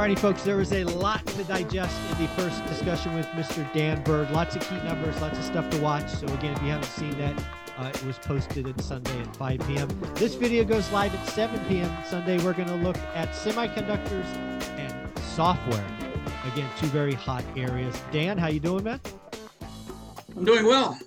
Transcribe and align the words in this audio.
Alrighty, 0.00 0.18
folks, 0.18 0.42
there 0.44 0.56
was 0.56 0.72
a 0.72 0.82
lot 0.84 1.26
to 1.26 1.44
digest 1.44 1.94
in 2.10 2.22
the 2.22 2.28
first 2.28 2.64
discussion 2.68 3.12
with 3.12 3.26
Mr. 3.32 3.70
Dan 3.74 4.02
Bird. 4.02 4.30
Lots 4.30 4.56
of 4.56 4.66
key 4.66 4.76
numbers, 4.76 5.20
lots 5.20 5.36
of 5.36 5.44
stuff 5.44 5.68
to 5.68 5.78
watch. 5.82 6.08
So, 6.08 6.26
again, 6.28 6.56
if 6.56 6.62
you 6.62 6.70
haven't 6.70 6.86
seen 6.86 7.10
that, 7.18 7.38
uh, 7.76 7.90
it 7.92 8.02
was 8.06 8.16
posted 8.16 8.66
at 8.66 8.80
Sunday 8.80 9.20
at 9.20 9.36
5 9.36 9.60
p.m. 9.66 9.88
This 10.14 10.36
video 10.36 10.64
goes 10.64 10.90
live 10.90 11.14
at 11.14 11.28
7 11.28 11.60
p.m. 11.68 11.94
Sunday. 12.08 12.42
We're 12.42 12.54
going 12.54 12.68
to 12.68 12.76
look 12.76 12.96
at 13.14 13.28
semiconductors 13.32 14.24
and 14.78 15.18
software. 15.18 15.84
Again, 16.50 16.70
two 16.78 16.86
very 16.86 17.12
hot 17.12 17.44
areas. 17.54 17.94
Dan, 18.10 18.38
how 18.38 18.48
you 18.48 18.58
doing, 18.58 18.84
man? 18.84 19.02
I'm 20.34 20.46
doing 20.46 20.64
well. 20.64 20.98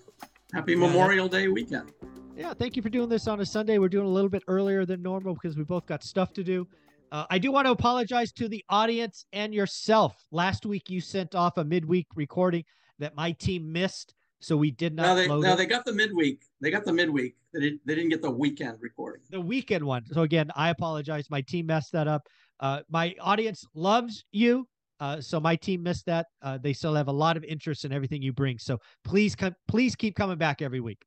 Happy 0.54 0.76
Memorial 0.76 1.28
Day 1.28 1.48
weekend. 1.48 1.92
Yeah, 2.38 2.54
thank 2.54 2.76
you 2.76 2.84
for 2.84 2.90
doing 2.90 3.10
this 3.10 3.28
on 3.28 3.40
a 3.40 3.46
Sunday. 3.48 3.80
We're 3.80 3.90
doing 3.90 4.06
a 4.06 4.12
little 4.12 4.30
bit 4.30 4.44
earlier 4.48 4.86
than 4.86 5.02
normal 5.02 5.34
because 5.34 5.58
we 5.58 5.64
both 5.64 5.88
got 5.88 6.04
stuff 6.04 6.32
to 6.34 6.44
do. 6.44 6.68
Uh, 7.14 7.28
I 7.30 7.38
do 7.38 7.52
want 7.52 7.68
to 7.68 7.72
apologize 7.72 8.32
to 8.34 8.50
the 8.50 8.66
audience 8.70 9.28
and 9.34 9.54
yourself. 9.54 10.16
Last 10.32 10.66
week 10.66 10.90
you 10.90 11.00
sent 11.00 11.36
off 11.36 11.58
a 11.58 11.64
midweek 11.64 12.08
recording 12.16 12.64
that 12.98 13.16
my 13.16 13.34
team 13.34 13.72
missed, 13.72 14.16
so 14.42 14.58
we 14.58 14.72
did 14.72 14.96
not. 14.96 15.04
No, 15.04 15.16
they, 15.16 15.28
no, 15.28 15.56
they 15.56 15.68
got 15.68 15.86
the 15.86 15.94
midweek. 15.94 16.42
They 16.60 16.72
got 16.72 16.86
the 16.86 16.92
midweek. 16.92 17.36
They 17.54 17.60
didn't. 17.60 17.82
They 17.86 17.94
didn't 17.94 18.10
get 18.10 18.24
the 18.24 18.32
weekend 18.32 18.80
recording. 18.82 19.22
the 19.30 19.40
weekend 19.40 19.84
one. 19.84 20.04
So 20.12 20.24
again, 20.24 20.50
I 20.56 20.70
apologize. 20.70 21.30
My 21.30 21.42
team 21.42 21.68
messed 21.68 21.92
that 21.92 22.08
up. 22.08 22.28
Uh, 22.60 22.82
my 22.90 23.14
audience 23.22 23.64
loves 23.76 24.26
you. 24.32 24.68
Uh, 25.00 25.22
so 25.22 25.40
my 25.40 25.56
team 25.56 25.84
missed 25.84 26.08
that. 26.08 26.26
Uh, 26.42 26.58
they 26.58 26.74
still 26.74 26.96
have 26.96 27.10
a 27.10 27.14
lot 27.14 27.38
of 27.38 27.44
interest 27.44 27.86
in 27.86 27.92
everything 27.94 28.24
you 28.24 28.34
bring. 28.34 28.58
So 28.58 28.80
please, 29.04 29.36
come, 29.36 29.54
please 29.68 29.96
keep 29.96 30.16
coming 30.16 30.40
back 30.40 30.64
every 30.64 30.80
week. 30.80 31.04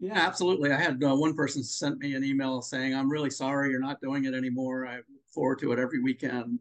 Yeah, 0.00 0.18
absolutely. 0.18 0.72
I 0.72 0.80
had 0.80 1.02
uh, 1.04 1.14
one 1.14 1.34
person 1.34 1.62
sent 1.62 1.98
me 1.98 2.14
an 2.14 2.24
email 2.24 2.62
saying, 2.62 2.94
"I'm 2.94 3.10
really 3.10 3.30
sorry 3.30 3.70
you're 3.70 3.80
not 3.80 4.00
doing 4.00 4.24
it 4.24 4.32
anymore. 4.34 4.86
I 4.86 4.96
look 4.96 5.04
forward 5.32 5.58
to 5.60 5.72
it 5.72 5.78
every 5.78 6.00
weekend." 6.00 6.58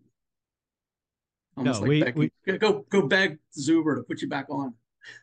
Almost 1.57 1.81
No, 1.81 1.87
like 1.87 2.15
we- 2.15 2.31
begging- 2.45 2.59
go 2.59 2.85
go 2.89 3.07
beg 3.07 3.39
Zuber 3.57 3.95
to 3.95 4.03
put 4.03 4.21
you 4.21 4.27
back 4.27 4.47
on. 4.49 4.73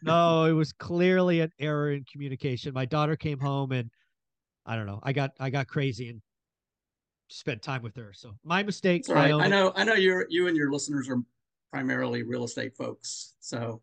No, 0.03 0.45
it 0.47 0.53
was 0.53 0.73
clearly 0.73 1.41
an 1.41 1.53
error 1.59 1.93
in 1.93 2.05
communication. 2.11 2.73
My 2.73 2.87
daughter 2.87 3.17
came 3.17 3.39
home 3.39 3.73
and 3.73 3.91
I 4.65 4.77
don't 4.77 4.87
know. 4.87 5.01
I 5.03 5.13
got 5.13 5.33
I 5.39 5.51
got 5.51 5.69
crazy 5.69 6.09
and 6.09 6.23
spent 7.29 7.63
time 7.63 7.83
with 7.83 7.97
her. 7.97 8.13
So 8.15 8.33
my 8.45 8.63
mistake. 8.63 9.05
Right. 9.09 9.31
own 9.31 9.43
I 9.43 9.49
know. 9.49 9.73
I 9.77 9.85
know 9.85 9.95
you're 9.95 10.27
you 10.31 10.49
and 10.49 10.57
your 10.57 10.73
listeners 10.73 11.09
are 11.11 11.19
primarily 11.71 12.23
real 12.23 12.45
estate 12.45 12.75
folks, 12.77 13.35
so 13.41 13.83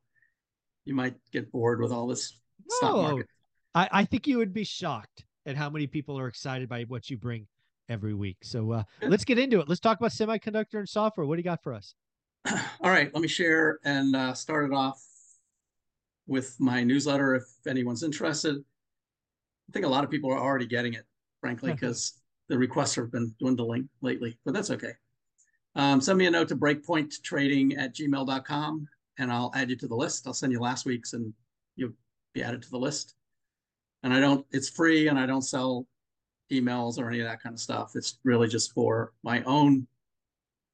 you 0.86 0.96
might 0.96 1.16
get 1.32 1.52
bored 1.52 1.80
with 1.80 1.92
all 1.92 2.08
this 2.08 2.36
stock 2.68 2.96
market. 2.96 3.28
I, 3.76 3.90
I 3.92 4.06
think 4.06 4.28
you 4.28 4.38
would 4.38 4.54
be 4.54 4.64
shocked 4.64 5.26
at 5.46 5.56
how 5.56 5.70
many 5.70 5.88
people 5.88 6.18
are 6.18 6.28
excited 6.28 6.70
by 6.70 6.84
what 6.84 7.10
you 7.10 7.18
bring 7.18 7.48
every 7.90 8.14
week. 8.14 8.38
So 8.44 8.72
uh, 8.72 8.84
let's 9.02 9.26
get 9.26 9.40
into 9.40 9.60
it. 9.60 9.68
Let's 9.68 9.82
talk 9.82 10.00
about 10.00 10.12
semiconductor 10.12 10.76
and 10.76 10.88
software. 10.88 11.26
What 11.26 11.36
do 11.36 11.40
you 11.40 11.44
got 11.44 11.64
for 11.64 11.74
us? 11.74 11.96
All 12.82 12.92
right, 12.92 13.14
let 13.14 13.22
me 13.22 13.28
share 13.28 13.80
and 13.84 14.16
uh, 14.16 14.34
start 14.34 14.72
it 14.72 14.76
off 14.76 15.04
with 16.28 16.56
my 16.60 16.84
newsletter 16.84 17.36
if 17.36 17.44
anyone's 17.68 18.04
interested. 18.04 18.58
I 18.58 19.72
think 19.72 19.86
a 19.86 19.90
lot 19.90 20.04
of 20.04 20.10
people 20.10 20.32
are 20.32 20.40
already 20.40 20.66
getting 20.66 20.94
it, 20.94 21.06
frankly, 21.42 21.72
because 21.74 22.22
the 22.50 22.58
requests 22.58 22.96
have 22.96 23.12
been 23.12 23.34
dwindling 23.40 23.90
lately, 24.02 24.38
but 24.46 24.54
that's 24.54 24.72
okay. 24.72 24.92
Um, 25.76 26.02
send 26.02 26.20
me 26.20 26.28
a 26.28 26.32
note 26.32 26.50
to 26.50 26.56
breakpointtrading 26.56 27.78
at 27.78 27.96
gmail.com 27.96 28.88
and 29.18 29.32
I'll 29.32 29.52
add 29.56 29.70
you 29.70 29.76
to 29.78 29.88
the 29.88 29.96
list. 29.96 30.28
I'll 30.28 30.34
send 30.34 30.52
you 30.52 30.60
last 30.60 30.86
week's 30.86 31.14
and 31.14 31.34
you'll 31.76 31.94
be 32.34 32.44
added 32.44 32.62
to 32.62 32.70
the 32.70 32.78
list. 32.78 33.16
And 34.04 34.14
I 34.14 34.20
don't, 34.20 34.46
it's 34.52 34.70
free 34.70 35.08
and 35.08 35.18
I 35.18 35.26
don't 35.26 35.42
sell 35.42 35.88
emails 36.52 37.00
or 37.00 37.10
any 37.10 37.20
of 37.22 37.28
that 37.28 37.42
kind 37.42 37.54
of 37.54 37.60
stuff. 37.60 37.94
It's 37.96 38.20
really 38.24 38.48
just 38.48 38.74
for 38.74 39.14
my 39.24 39.42
own 39.44 39.88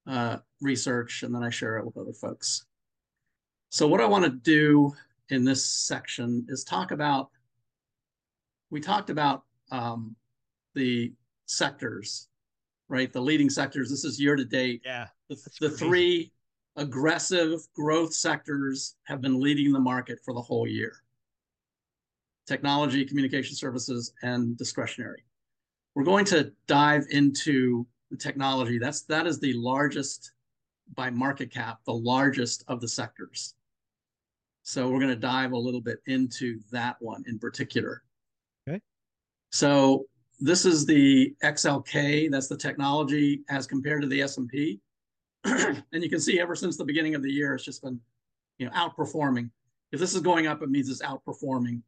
uh, 0.07 0.38
research 0.62 1.23
and 1.23 1.34
then 1.34 1.44
I 1.44 1.50
share 1.50 1.78
it 1.78 1.85
with 1.85 1.97
other 1.97 2.13
folks. 2.13 2.66
So 3.69 3.88
what 3.88 4.01
I 4.01 4.06
want 4.06 4.25
to 4.25 4.31
do 4.31 4.94
in 5.29 5.45
this 5.45 5.63
section 5.63 6.45
is 6.50 6.63
talk 6.63 6.91
about, 6.91 7.29
we 8.72 8.81
talked 8.81 9.12
about 9.12 9.44
um, 9.72 10.16
the 10.73 11.13
sectors, 11.45 12.29
right? 12.88 13.13
The 13.13 13.22
leading 13.22 13.50
sectors. 13.50 13.91
This 13.91 14.03
is 14.03 14.19
year 14.19 14.35
to 14.35 14.45
date. 14.45 14.81
Yeah. 14.84 15.07
The, 15.29 15.38
the 15.62 15.69
three 15.69 16.31
aggressive 16.75 17.59
growth 17.75 18.13
sectors 18.13 18.95
have 19.03 19.22
been 19.22 19.39
leading 19.39 19.72
the 19.72 19.79
market 19.79 20.19
for 20.25 20.34
the 20.34 20.41
whole 20.41 20.66
year. 20.66 20.94
Technology, 22.50 23.06
communication 23.06 23.56
services, 23.56 24.12
and 24.24 24.58
discretionary. 24.58 25.24
We're 25.94 26.04
going 26.04 26.26
to 26.26 26.52
dive 26.66 27.06
into 27.12 27.86
the 28.10 28.18
technology. 28.18 28.80
That's 28.80 29.04
that 29.04 29.28
is 29.28 29.40
the 29.40 29.54
largest 29.54 30.32
by 30.96 31.12
market 31.12 31.54
cap, 31.54 31.78
the 31.86 31.94
largest 31.94 32.64
of 32.68 32.82
the 32.82 32.88
sectors. 32.88 33.54
So 34.64 34.90
we're 34.90 34.98
going 34.98 35.14
to 35.14 35.16
dive 35.16 35.52
a 35.52 35.58
little 35.58 35.80
bit 35.80 36.00
into 36.08 36.60
that 36.72 36.96
one 37.00 37.24
in 37.28 37.38
particular. 37.38 38.02
Okay. 38.68 38.81
So 39.52 40.08
this 40.40 40.66
is 40.66 40.88
the 40.88 41.36
XLK. 41.44 42.31
That's 42.31 42.48
the 42.48 42.58
technology 42.58 43.44
as 43.52 43.68
compared 43.68 44.02
to 44.02 44.08
the 44.08 44.24
S&P. 44.24 44.80
and 45.44 45.84
you 45.92 46.10
can 46.10 46.20
see 46.20 46.40
ever 46.40 46.56
since 46.56 46.78
the 46.78 46.86
beginning 46.86 47.14
of 47.14 47.22
the 47.22 47.31
year, 47.31 47.54
it's 47.54 47.64
just 47.64 47.84
been, 47.84 48.00
you 48.58 48.66
know, 48.66 48.72
outperforming. 48.72 49.52
If 49.92 50.00
this 50.00 50.16
is 50.16 50.22
going 50.22 50.48
up, 50.48 50.64
it 50.64 50.70
means 50.72 50.90
it's 50.90 51.04
outperforming 51.04 51.84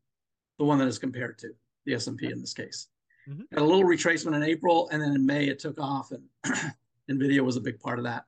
the 0.61 0.65
one 0.65 0.77
that 0.77 0.87
is 0.87 0.99
compared 0.99 1.39
to 1.39 1.49
the 1.87 1.95
S&P 1.95 2.27
in 2.31 2.39
this 2.39 2.53
case. 2.53 2.87
Mhm. 3.27 3.47
Had 3.49 3.61
a 3.61 3.63
little 3.63 3.83
retracement 3.83 4.35
in 4.35 4.43
April, 4.43 4.87
and 4.91 5.01
then 5.01 5.15
in 5.15 5.25
May 5.25 5.47
it 5.47 5.57
took 5.57 5.79
off, 5.79 6.11
and 6.11 6.23
Nvidia 7.09 7.41
was 7.43 7.55
a 7.57 7.61
big 7.61 7.79
part 7.79 7.97
of 7.97 8.05
that. 8.05 8.25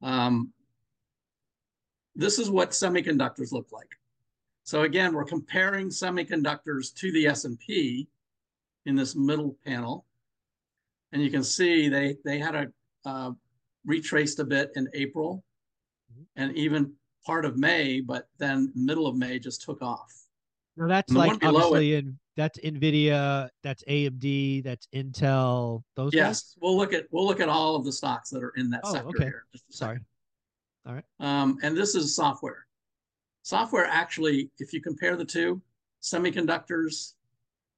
Um, 0.00 0.52
this 2.14 2.38
is 2.38 2.50
what 2.50 2.70
semiconductors 2.70 3.50
look 3.50 3.72
like. 3.72 3.98
So 4.62 4.82
again, 4.82 5.12
we're 5.12 5.24
comparing 5.24 5.88
semiconductors 5.88 6.94
to 6.94 7.10
the 7.10 7.26
S&P 7.26 8.08
in 8.84 8.94
this 8.94 9.16
middle 9.16 9.58
panel, 9.66 10.06
and 11.10 11.20
you 11.20 11.30
can 11.32 11.42
see 11.42 11.88
they 11.88 12.16
they 12.24 12.38
had 12.38 12.54
a 12.54 12.72
uh, 13.04 13.32
retraced 13.84 14.38
a 14.38 14.44
bit 14.44 14.70
in 14.76 14.88
April, 14.94 15.44
Mhm. 16.12 16.26
and 16.36 16.56
even 16.56 16.96
part 17.24 17.44
of 17.44 17.56
May, 17.58 18.00
but 18.00 18.28
then 18.38 18.70
middle 18.76 19.08
of 19.08 19.16
May 19.16 19.40
just 19.40 19.62
took 19.62 19.82
off. 19.82 20.25
Now 20.76 20.86
that's 20.88 21.10
And 21.10 21.18
like 21.18 21.40
below 21.40 21.50
it- 21.52 21.64
obviously 21.64 21.94
in 21.94 22.18
that's 22.36 22.58
Nvidia, 22.58 23.48
that's 23.62 23.82
AMD, 23.84 24.62
that's 24.62 24.86
Intel. 24.94 25.82
Those 25.94 26.12
guys? 26.12 26.18
Yes, 26.18 26.58
we'll 26.60 26.76
look 26.76 26.92
at 26.92 27.06
we'll 27.10 27.26
look 27.26 27.40
at 27.40 27.48
all 27.48 27.76
of 27.76 27.84
the 27.84 27.92
stocks 27.92 28.28
that 28.30 28.42
are 28.42 28.52
in 28.56 28.68
that 28.70 28.80
Oh, 28.84 28.92
sector 28.92 29.08
okay. 29.08 29.24
here. 29.24 29.46
Just 29.52 29.72
Sorry. 29.72 30.00
second. 30.86 31.02
Um, 31.18 31.58
and 31.62 31.76
this 31.76 31.94
is 31.94 32.14
software. 32.14 32.66
Software 33.42 33.86
actually, 33.86 34.50
if 34.58 34.72
you 34.74 34.80
compare 34.82 35.16
the 35.16 35.24
two, 35.24 35.62
semiconductors 36.02 37.14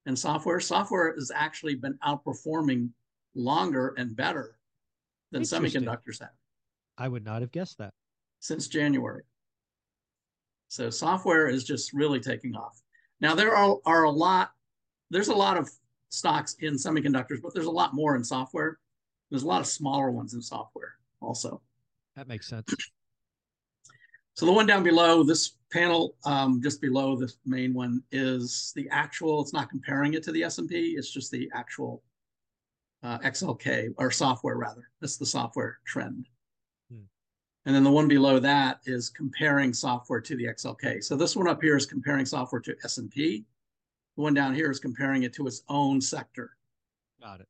and 0.06 0.18
software, 0.18 0.58
software 0.60 1.14
has 1.14 1.30
actually 1.34 1.74
been 1.76 1.96
outperforming 2.04 2.90
longer 3.34 3.94
and 3.96 4.16
better 4.16 4.58
than 5.30 5.42
semiconductors 5.42 6.18
have 6.20 6.30
I 6.96 7.06
would 7.06 7.24
not 7.24 7.42
have 7.42 7.52
guessed 7.52 7.78
that. 7.78 7.94
since 8.40 8.66
January. 8.66 9.22
So 10.68 10.90
software 10.90 11.48
is 11.48 11.62
just 11.64 11.92
really 11.92 12.18
taking 12.20 12.54
off. 12.56 12.82
Now 13.20 13.34
there 13.34 13.54
are, 13.54 13.78
are 13.84 14.04
a 14.04 14.10
lot, 14.10 14.52
there's 15.10 15.28
a 15.28 15.34
lot 15.34 15.56
of 15.56 15.70
stocks 16.08 16.56
in 16.60 16.74
semiconductors, 16.74 17.42
but 17.42 17.54
there's 17.54 17.66
a 17.66 17.70
lot 17.70 17.94
more 17.94 18.16
in 18.16 18.24
software. 18.24 18.78
There's 19.30 19.42
a 19.42 19.46
lot 19.46 19.60
of 19.60 19.66
smaller 19.66 20.10
ones 20.10 20.34
in 20.34 20.40
software 20.40 20.94
also. 21.20 21.60
That 22.16 22.28
makes 22.28 22.48
sense. 22.48 22.74
So 24.34 24.46
the 24.46 24.52
one 24.52 24.66
down 24.66 24.84
below, 24.84 25.24
this 25.24 25.56
panel, 25.72 26.14
um, 26.24 26.62
just 26.62 26.80
below 26.80 27.16
this 27.16 27.38
main 27.44 27.74
one, 27.74 28.02
is 28.12 28.72
the 28.76 28.88
actual. 28.90 29.42
It's 29.42 29.52
not 29.52 29.68
comparing 29.68 30.14
it 30.14 30.22
to 30.24 30.32
the 30.32 30.44
S 30.44 30.58
and 30.58 30.68
P. 30.68 30.94
It's 30.96 31.10
just 31.10 31.32
the 31.32 31.50
actual 31.54 32.04
uh, 33.02 33.18
XLK 33.18 33.88
or 33.96 34.10
software 34.12 34.56
rather. 34.56 34.90
That's 35.00 35.16
the 35.16 35.26
software 35.26 35.78
trend. 35.86 36.28
Hmm. 37.68 37.74
And 37.74 37.76
then 37.76 37.84
the 37.84 37.90
one 37.90 38.08
below 38.08 38.38
that 38.38 38.80
is 38.86 39.10
comparing 39.10 39.74
software 39.74 40.20
to 40.22 40.36
the 40.36 40.46
XLK. 40.46 41.04
So 41.04 41.16
this 41.16 41.36
one 41.36 41.46
up 41.48 41.60
here 41.62 41.76
is 41.76 41.84
comparing 41.84 42.24
software 42.24 42.62
to 42.62 42.74
S 42.82 42.96
and 42.96 43.10
P. 43.10 43.44
The 44.16 44.22
one 44.22 44.32
down 44.34 44.54
here 44.54 44.70
is 44.70 44.80
comparing 44.80 45.24
it 45.24 45.34
to 45.34 45.46
its 45.46 45.62
own 45.68 46.00
sector. 46.00 46.56
Got 47.20 47.40
it. 47.40 47.48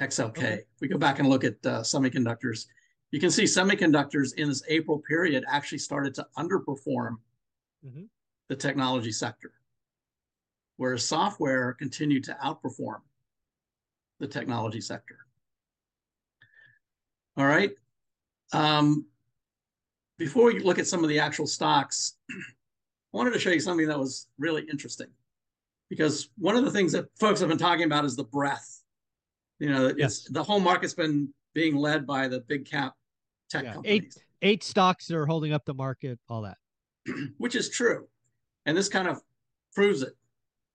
XLK. 0.00 0.28
Okay. 0.28 0.52
If 0.74 0.80
we 0.80 0.88
go 0.88 0.98
back 0.98 1.20
and 1.20 1.28
look 1.28 1.42
at 1.42 1.54
uh, 1.64 1.80
semiconductors, 1.80 2.66
you 3.12 3.18
can 3.20 3.30
see 3.30 3.44
semiconductors 3.44 4.34
in 4.34 4.48
this 4.48 4.62
April 4.68 4.98
period 5.08 5.42
actually 5.48 5.78
started 5.78 6.14
to 6.14 6.26
underperform 6.36 7.16
Mhm. 7.86 8.08
the 8.48 8.56
technology 8.56 9.12
sector, 9.12 9.52
whereas 10.76 11.02
software 11.04 11.72
continued 11.74 12.24
to 12.24 12.36
outperform 12.44 13.00
the 14.18 14.26
technology 14.28 14.80
sector. 14.80 15.18
All 17.36 17.46
right. 17.46 17.72
Um, 18.52 19.06
before 20.18 20.46
we 20.46 20.60
look 20.60 20.78
at 20.78 20.86
some 20.86 21.02
of 21.02 21.08
the 21.08 21.18
actual 21.18 21.46
stocks, 21.46 22.14
I 22.30 22.34
wanted 23.12 23.32
to 23.32 23.38
show 23.38 23.50
you 23.50 23.60
something 23.60 23.86
that 23.88 23.98
was 23.98 24.28
really 24.38 24.64
interesting 24.70 25.08
because 25.88 26.30
one 26.38 26.56
of 26.56 26.64
the 26.64 26.70
things 26.70 26.92
that 26.92 27.06
folks 27.18 27.40
have 27.40 27.48
been 27.48 27.58
talking 27.58 27.84
about 27.84 28.04
is 28.04 28.16
the 28.16 28.24
breadth. 28.24 28.82
You 29.58 29.70
know, 29.70 29.92
Yes. 29.96 30.24
the 30.24 30.42
whole 30.42 30.60
market's 30.60 30.94
been 30.94 31.32
being 31.54 31.76
led 31.76 32.06
by 32.06 32.28
the 32.28 32.40
big 32.40 32.66
cap 32.66 32.94
tech 33.50 33.64
Yeah, 33.64 33.74
companies, 33.74 34.18
Eight 34.42 34.62
stocks 34.62 35.06
that 35.06 35.16
are 35.16 35.24
holding 35.26 35.52
up 35.54 35.64
the 35.64 35.72
market, 35.74 36.18
all 36.28 36.42
that. 36.42 36.58
which 37.38 37.54
is 37.54 37.70
true. 37.70 38.06
And 38.66 38.76
this 38.76 38.88
kind 38.88 39.08
of 39.08 39.20
proves 39.74 40.02
it. 40.02 40.12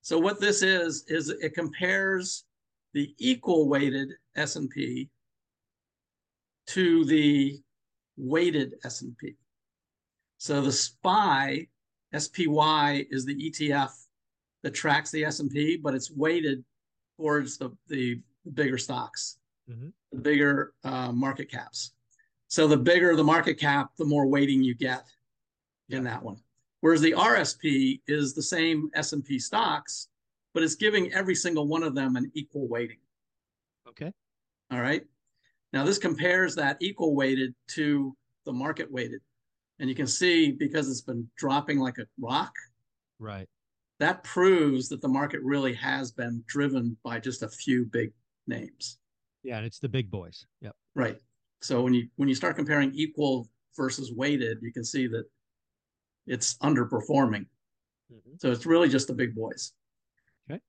So 0.02 0.18
what 0.18 0.40
this 0.40 0.64
is 0.64 1.04
is 1.08 1.30
it 1.30 1.54
compares 1.54 2.46
the 2.94 3.14
equal 3.20 3.70
weighted 3.70 4.10
S&P 4.36 5.10
to 6.68 7.06
the 7.06 7.62
weighted 8.18 8.76
S&P. 8.84 9.36
So 10.38 10.62
the 10.62 10.72
SPY, 10.72 11.68
SPY 12.18 13.06
is 13.10 13.26
the 13.26 13.36
ETF 13.50 13.92
that 14.64 14.72
tracks 14.74 15.12
the 15.12 15.26
S&P, 15.26 15.78
but 15.78 15.94
it's 15.96 16.12
weighted 16.12 16.64
towards 17.18 17.58
the, 17.58 17.76
the 17.88 18.22
bigger 18.54 18.78
stocks, 18.78 19.38
Mhm. 19.70 19.94
the 20.12 20.18
bigger 20.20 20.74
uh, 20.84 21.12
market 21.12 21.50
caps. 21.50 21.94
So 22.48 22.68
the 22.68 22.78
bigger 22.78 23.16
the 23.16 23.24
market 23.24 23.56
cap, 23.60 23.96
the 23.98 24.06
more 24.06 24.28
weighting 24.28 24.62
you 24.64 24.74
get 24.76 25.06
in 25.90 26.04
that 26.04 26.22
one. 26.22 26.38
Whereas 26.82 27.02
the 27.02 27.14
RSP 27.14 28.02
is 28.08 28.34
the 28.34 28.42
same 28.42 28.90
S&P 28.96 29.38
stocks, 29.40 30.10
but 30.54 30.64
it's 30.64 30.76
giving 30.76 31.14
every 31.14 31.36
single 31.36 31.68
one 31.68 31.84
of 31.84 31.96
them 31.96 32.16
an 32.16 32.32
equal 32.34 32.68
weighting. 32.68 32.98
Okay. 33.88 34.12
All 34.72 34.82
right. 34.82 35.06
Now 35.74 35.84
this 35.86 35.98
compares 35.98 36.56
that 36.56 36.78
equal 36.82 37.16
weighted 37.16 37.54
to 37.70 38.16
the 38.46 38.52
market 38.52 38.92
weighted. 38.92 39.22
And 39.80 39.90
you 39.90 39.96
can 39.96 40.08
see 40.08 40.52
because 40.52 40.90
it's 40.90 41.02
been 41.02 41.28
dropping 41.38 41.80
like 41.80 41.98
a 41.98 42.06
rock, 42.20 42.54
Right. 43.20 43.48
that 44.00 44.24
proves 44.24 44.90
that 44.90 45.02
the 45.02 45.08
market 45.08 45.42
really 45.44 45.74
has 45.74 46.12
been 46.12 46.44
driven 46.48 46.98
by 47.04 47.20
just 47.20 47.42
a 47.44 47.50
few 47.50 47.86
big 47.86 48.12
names. 48.48 49.00
Yeah, 49.44 49.58
and 49.58 49.66
it's 49.66 49.80
the 49.80 49.90
big 49.90 50.12
boys. 50.12 50.46
Yep. 50.62 50.76
Right. 50.96 51.18
So 51.62 51.82
when 51.82 51.94
you 51.94 52.08
when 52.16 52.30
you 52.30 52.36
start 52.36 52.56
comparing 52.56 52.94
equal 52.94 53.50
versus 53.76 54.12
weighted, 54.12 54.60
you 54.62 54.72
can 54.72 54.84
see 54.84 55.08
that 55.08 55.24
it's 56.28 56.56
underperforming. 56.60 57.46
Mm-hmm. 58.12 58.36
So 58.40 58.52
it's 58.52 58.66
really 58.66 58.90
just 58.90 59.08
the 59.08 59.14
big 59.14 59.34
boys. 59.34 59.74
Okay. 60.50 60.60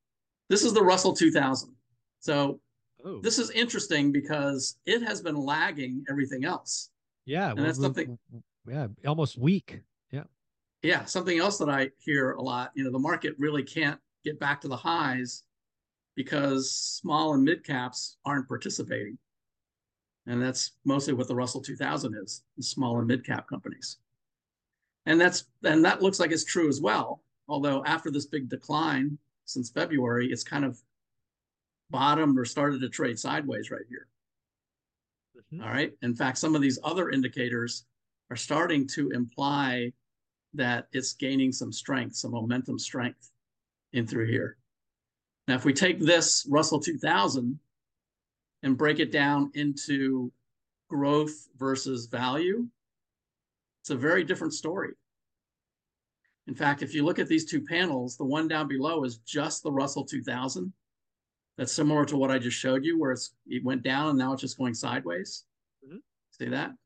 This 0.48 0.64
is 0.64 0.72
the 0.72 0.82
Russell 0.82 1.12
2000. 1.12 1.74
So 2.20 2.60
Oh, 3.04 3.20
this 3.20 3.38
is 3.38 3.50
interesting 3.50 4.12
because 4.12 4.78
it 4.86 5.02
has 5.02 5.20
been 5.20 5.36
lagging 5.36 6.04
everything 6.08 6.44
else. 6.44 6.90
yeah. 7.24 7.50
and 7.50 7.58
that's 7.58 7.80
something- 7.80 8.18
Yeah, 8.66 8.86
almost 9.06 9.38
weak. 9.38 9.80
Yeah, 10.12 10.24
Yeah, 10.82 11.04
something 11.04 11.38
else 11.38 11.58
that 11.58 11.68
I 11.68 11.90
hear 11.98 12.32
a 12.32 12.42
lot, 12.42 12.70
you 12.74 12.84
know, 12.84 12.90
the 12.92 12.98
market 12.98 13.34
really 13.38 13.62
can't 13.64 14.00
get 14.24 14.38
back 14.38 14.60
to 14.60 14.68
the 14.68 14.76
highs 14.76 15.42
because 16.14 16.70
small 16.74 17.34
and 17.34 17.42
mid 17.44 17.64
caps 17.64 18.18
aren't 18.24 18.46
participating. 18.48 19.18
And 20.26 20.40
that's 20.40 20.72
mostly 20.84 21.14
what 21.14 21.26
the 21.26 21.34
Russell 21.34 21.60
2000 21.60 22.14
is, 22.22 22.44
the 22.56 22.62
small 22.62 22.98
and 22.98 23.08
mid 23.08 23.24
cap 23.26 23.48
companies. 23.48 23.98
And 25.06 25.20
that's 25.20 25.46
and 25.64 25.84
that 25.84 26.00
looks 26.02 26.20
like 26.20 26.30
it's 26.30 26.44
true 26.44 26.68
as 26.68 26.80
well. 26.80 27.24
Although 27.48 27.84
after 27.84 28.10
this 28.10 28.26
big 28.26 28.48
decline 28.48 29.18
since 29.44 29.70
February, 29.70 30.30
it's 30.30 30.44
kind 30.44 30.64
of 30.64 30.80
bottomed 31.92 32.36
or 32.38 32.44
started 32.44 32.80
to 32.80 32.88
trade 32.88 33.18
sideways 33.18 33.70
right 33.70 33.86
here. 33.88 34.08
Mhm. 35.52 35.62
All 35.62 35.68
right. 35.68 35.96
In 36.02 36.16
fact, 36.16 36.38
some 36.38 36.56
of 36.56 36.62
these 36.62 36.78
other 36.82 37.10
indicators 37.10 37.84
are 38.30 38.36
starting 38.36 38.86
to 38.88 39.10
imply 39.10 39.92
that 40.54 40.88
it's 40.92 41.12
gaining 41.12 41.52
some 41.52 41.72
strength, 41.72 42.16
some 42.16 42.32
momentum 42.32 42.78
strength 42.78 43.30
in 43.92 44.06
through 44.06 44.26
here. 44.26 44.58
Now, 45.46 45.54
if 45.54 45.64
we 45.64 45.72
take 45.72 46.00
this 46.00 46.46
Russell 46.48 46.80
2000 46.80 47.60
and 48.62 48.76
break 48.76 48.98
it 48.98 49.12
down 49.12 49.50
into 49.54 50.32
growth 50.88 51.48
versus 51.56 52.06
value, 52.06 52.68
it's 53.80 53.90
a 53.90 53.96
very 53.96 54.24
different 54.24 54.54
story. 54.54 54.94
In 56.46 56.54
fact, 56.54 56.82
if 56.82 56.94
you 56.94 57.04
look 57.04 57.18
at 57.18 57.28
these 57.28 57.44
two 57.44 57.62
panels, 57.62 58.16
the 58.16 58.24
one 58.24 58.48
down 58.48 58.68
below 58.68 59.04
is 59.04 59.18
just 59.18 59.62
the 59.62 59.72
Russell 59.72 60.04
2000. 60.04 60.72
That's 61.62 61.72
similar 61.72 62.04
to 62.06 62.16
what 62.16 62.32
I 62.32 62.40
just 62.40 62.58
showed 62.58 62.84
you, 62.84 62.98
where 62.98 63.12
it's 63.12 63.36
it 63.46 63.62
went 63.62 63.84
down 63.84 64.08
and 64.08 64.18
now 64.18 64.32
it's 64.32 64.40
just 64.40 64.58
going 64.58 64.74
sideways. 64.74 65.44
Mhm. 65.86 66.02
See 66.32 66.48
that? 66.48 66.76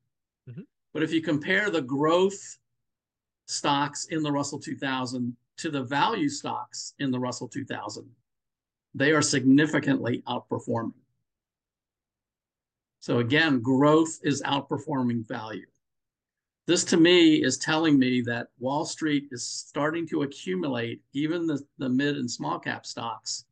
Mhm. 0.47 0.67
But 0.93 1.01
if 1.01 1.11
you 1.11 1.19
compare 1.19 1.71
the 1.71 1.81
growth 1.81 2.59
stocks 3.47 4.05
in 4.05 4.21
the 4.21 4.31
Russell 4.31 4.59
2000 4.59 5.35
to 5.55 5.71
the 5.71 5.81
value 5.81 6.29
stocks 6.29 6.93
in 6.99 7.09
the 7.09 7.19
Russell 7.19 7.47
2000, 7.47 8.15
they 8.93 9.13
are 9.13 9.21
significantly 9.23 10.21
outperforming. 10.27 11.01
So 12.99 13.17
again, 13.17 13.61
growth 13.61 14.19
is 14.21 14.43
outperforming 14.43 15.27
value. 15.27 15.65
This 16.67 16.83
to 16.83 16.97
me 16.97 17.41
is 17.43 17.57
telling 17.57 17.97
me 17.97 18.21
that 18.21 18.51
Wall 18.59 18.85
Street 18.85 19.27
is 19.31 19.43
starting 19.43 20.07
to 20.09 20.21
accumulate 20.21 21.01
even 21.13 21.47
the, 21.47 21.65
the 21.79 21.89
mid 21.89 22.17
and 22.17 22.29
small 22.29 22.59
cap 22.59 22.85
stocks, 22.85 23.45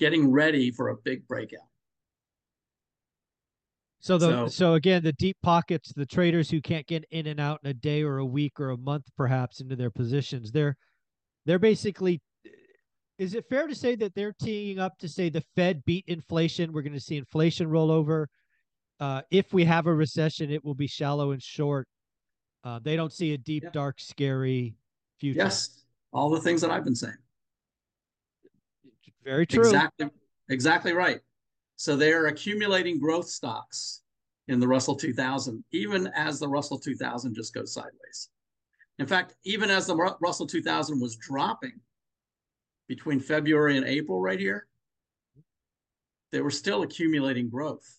getting 0.00 0.32
ready 0.32 0.70
for 0.72 0.88
a 0.88 0.96
big 0.96 1.28
breakout. 1.28 1.60
So 4.00 4.16
the 4.16 4.30
So- 4.30 4.48
so, 4.48 4.74
again, 4.74 5.02
the 5.02 5.12
deep 5.12 5.36
pockets, 5.42 5.92
the 5.92 6.06
traders 6.06 6.48
who 6.50 6.62
can't 6.62 6.86
get 6.86 7.04
in 7.10 7.26
and 7.26 7.38
out 7.38 7.60
in 7.62 7.68
a 7.70 7.74
day 7.74 8.02
or 8.02 8.16
a 8.16 8.24
week 8.24 8.58
or 8.58 8.70
a 8.70 8.78
month, 8.78 9.04
perhaps 9.14 9.60
into 9.60 9.76
their 9.76 9.90
positions, 9.90 10.50
they're 10.50 10.76
they're 11.44 11.58
basically. 11.58 12.20
Is 13.18 13.34
it 13.34 13.46
fair 13.50 13.66
to 13.66 13.74
say 13.74 13.96
that 13.96 14.14
they're 14.14 14.32
teeing 14.32 14.78
up 14.78 14.96
to 14.98 15.08
say 15.08 15.28
the 15.28 15.42
Fed 15.54 15.84
beat 15.84 16.04
inflation? 16.06 16.72
We're 16.72 16.80
going 16.80 16.94
to 16.94 17.00
see 17.00 17.18
inflation 17.18 17.68
roll 17.68 17.90
over. 17.90 18.28
Uh, 18.98 19.20
if 19.30 19.52
we 19.52 19.64
have 19.64 19.86
a 19.86 19.94
recession, 19.94 20.50
it 20.50 20.64
will 20.64 20.74
be 20.74 20.86
shallow 20.86 21.32
and 21.32 21.42
short. 21.42 21.86
Uh, 22.64 22.78
they 22.78 22.96
don't 22.96 23.12
see 23.12 23.34
a 23.34 23.38
deep, 23.38 23.64
Yeah. 23.64 23.70
dark, 23.70 24.00
scary 24.00 24.74
future. 25.18 25.38
Yes, 25.40 25.84
all 26.14 26.30
the 26.30 26.40
things 26.40 26.62
that 26.62 26.70
I've 26.70 26.84
been 26.84 26.94
saying. 26.94 27.16
Very 29.24 29.46
true. 29.46 29.64
Exactly, 29.64 30.08
exactly 30.48 30.92
right. 30.92 31.20
So 31.76 31.96
they're 31.96 32.26
accumulating 32.26 32.98
growth 32.98 33.28
stocks 33.28 34.02
in 34.48 34.60
the 34.60 34.68
Russell 34.68 34.96
2000, 34.96 35.64
even 35.72 36.08
as 36.08 36.38
the 36.38 36.48
Russell 36.48 36.78
2000 36.78 37.34
just 37.34 37.54
goes 37.54 37.72
sideways. 37.72 38.28
In 38.98 39.06
fact, 39.06 39.34
even 39.44 39.70
as 39.70 39.86
the 39.86 39.96
Russell 40.20 40.46
2000 40.46 41.00
was 41.00 41.16
dropping 41.16 41.80
between 42.86 43.20
February 43.20 43.76
and 43.76 43.86
April, 43.86 44.20
right 44.20 44.38
here, 44.38 44.66
they 46.32 46.40
were 46.40 46.50
still 46.50 46.82
accumulating 46.82 47.48
growth. 47.48 47.98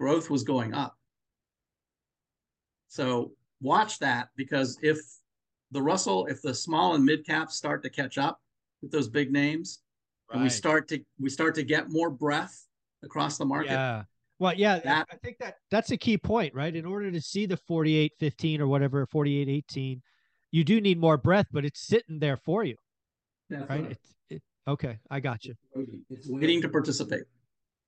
Growth 0.00 0.30
was 0.30 0.42
going 0.42 0.72
up. 0.72 0.96
So 2.88 3.32
watch 3.60 3.98
that 3.98 4.28
because 4.36 4.78
if 4.82 4.98
the 5.70 5.82
Russell, 5.82 6.26
if 6.26 6.40
the 6.40 6.54
small 6.54 6.94
and 6.94 7.04
mid 7.04 7.26
caps 7.26 7.56
start 7.56 7.82
to 7.82 7.90
catch 7.90 8.16
up 8.16 8.40
with 8.82 8.90
those 8.90 9.08
big 9.08 9.32
names, 9.32 9.80
and 10.32 10.42
we 10.42 10.48
start 10.48 10.88
to 10.88 11.00
we 11.20 11.30
start 11.30 11.54
to 11.56 11.62
get 11.62 11.90
more 11.90 12.10
breath 12.10 12.66
across 13.02 13.38
the 13.38 13.44
market. 13.44 13.70
Yeah. 13.72 14.04
Well, 14.38 14.54
yeah, 14.54 14.74
I- 14.74 14.78
That- 14.80 15.08
I 15.10 15.16
think 15.16 15.38
that 15.38 15.56
that's 15.70 15.90
a 15.90 15.96
key 15.96 16.16
point, 16.18 16.54
right? 16.54 16.74
In 16.74 16.84
order 16.84 17.10
to 17.10 17.20
see 17.20 17.46
the 17.46 17.56
48 17.56 18.12
15 18.18 18.60
or 18.60 18.68
whatever, 18.68 19.04
48 19.06 19.48
18, 19.48 20.02
you 20.52 20.64
do 20.64 20.80
need 20.80 20.98
more 20.98 21.16
breath, 21.16 21.46
but 21.52 21.64
it's 21.64 21.80
sitting 21.80 22.18
there 22.20 22.36
for 22.36 22.62
you, 22.64 22.76
That's 23.50 23.68
right? 23.68 23.82
right. 23.82 23.90
It's 23.92 24.14
it, 24.30 24.42
okay, 24.68 24.98
I 25.10 25.20
got 25.20 25.44
you. 25.44 25.54
It's 26.10 26.28
waiting 26.28 26.62
to 26.62 26.68
participate, 26.68 27.24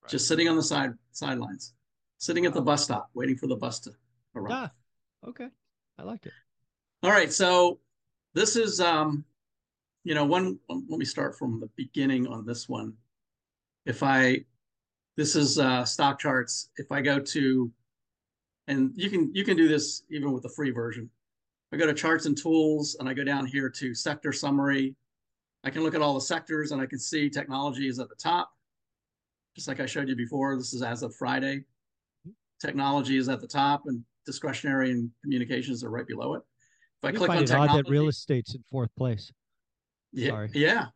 just 0.08 0.26
sitting 0.26 0.48
on 0.48 0.56
the 0.56 0.62
side 0.62 0.92
sidelines, 1.12 1.74
sitting 2.18 2.46
at 2.46 2.52
the 2.54 2.62
bus 2.62 2.84
stop, 2.84 3.10
waiting 3.14 3.36
for 3.36 3.46
the 3.46 3.56
bus 3.56 3.78
to 3.80 3.92
arrive. 4.34 4.52
Ah, 4.52 5.28
okay. 5.28 5.48
I 5.98 6.02
like 6.02 6.26
it. 6.26 6.32
All 7.02 7.10
right, 7.10 7.32
so 7.32 7.78
this 8.34 8.56
is 8.56 8.80
um, 8.80 9.24
you 10.04 10.14
know, 10.14 10.24
one. 10.24 10.58
Let 10.68 10.98
me 10.98 11.04
start 11.04 11.36
from 11.38 11.60
the 11.60 11.68
beginning 11.76 12.26
on 12.26 12.46
this 12.46 12.68
one. 12.68 12.94
If 13.86 14.02
I, 14.02 14.44
this 15.16 15.36
is 15.36 15.58
uh, 15.58 15.82
StockCharts. 15.82 16.68
If 16.76 16.90
I 16.90 17.00
go 17.00 17.18
to, 17.18 17.70
and 18.68 18.92
you 18.94 19.10
can 19.10 19.30
you 19.34 19.44
can 19.44 19.56
do 19.56 19.68
this 19.68 20.02
even 20.10 20.32
with 20.32 20.42
the 20.42 20.48
free 20.50 20.70
version. 20.70 21.10
I 21.72 21.76
go 21.76 21.86
to 21.86 21.94
charts 21.94 22.26
and 22.26 22.36
tools, 22.36 22.96
and 22.98 23.08
I 23.08 23.14
go 23.14 23.24
down 23.24 23.46
here 23.46 23.68
to 23.68 23.94
sector 23.94 24.32
summary. 24.32 24.96
I 25.62 25.70
can 25.70 25.82
look 25.82 25.94
at 25.94 26.00
all 26.02 26.14
the 26.14 26.20
sectors, 26.20 26.72
and 26.72 26.80
I 26.80 26.86
can 26.86 26.98
see 26.98 27.28
technology 27.28 27.86
is 27.88 27.98
at 27.98 28.08
the 28.08 28.16
top. 28.16 28.50
just 29.54 29.68
like 29.68 29.80
I 29.80 29.86
showed 29.86 30.08
you 30.08 30.16
before, 30.16 30.56
this 30.56 30.72
is 30.72 30.82
as 30.82 31.02
of 31.02 31.14
Friday. 31.14 31.64
Technology 32.60 33.16
is 33.16 33.28
at 33.28 33.40
the 33.40 33.46
top 33.46 33.82
and 33.86 34.02
discretionary 34.26 34.90
and 34.90 35.10
communications 35.22 35.82
are 35.82 35.90
right 35.90 36.06
below 36.06 36.34
it. 36.34 36.42
If 37.02 37.04
I 37.04 37.08
I 37.08 37.12
click 37.12 37.28
find 37.28 37.40
on 37.40 37.46
technology, 37.46 37.78
odd 37.78 37.84
that 37.86 37.90
real 37.90 38.08
estate's 38.08 38.54
in 38.54 38.62
fourth 38.70 38.90
place. 38.96 39.32
Yeah, 40.12 40.28
sorry. 40.28 40.50
yeah, 40.54 40.86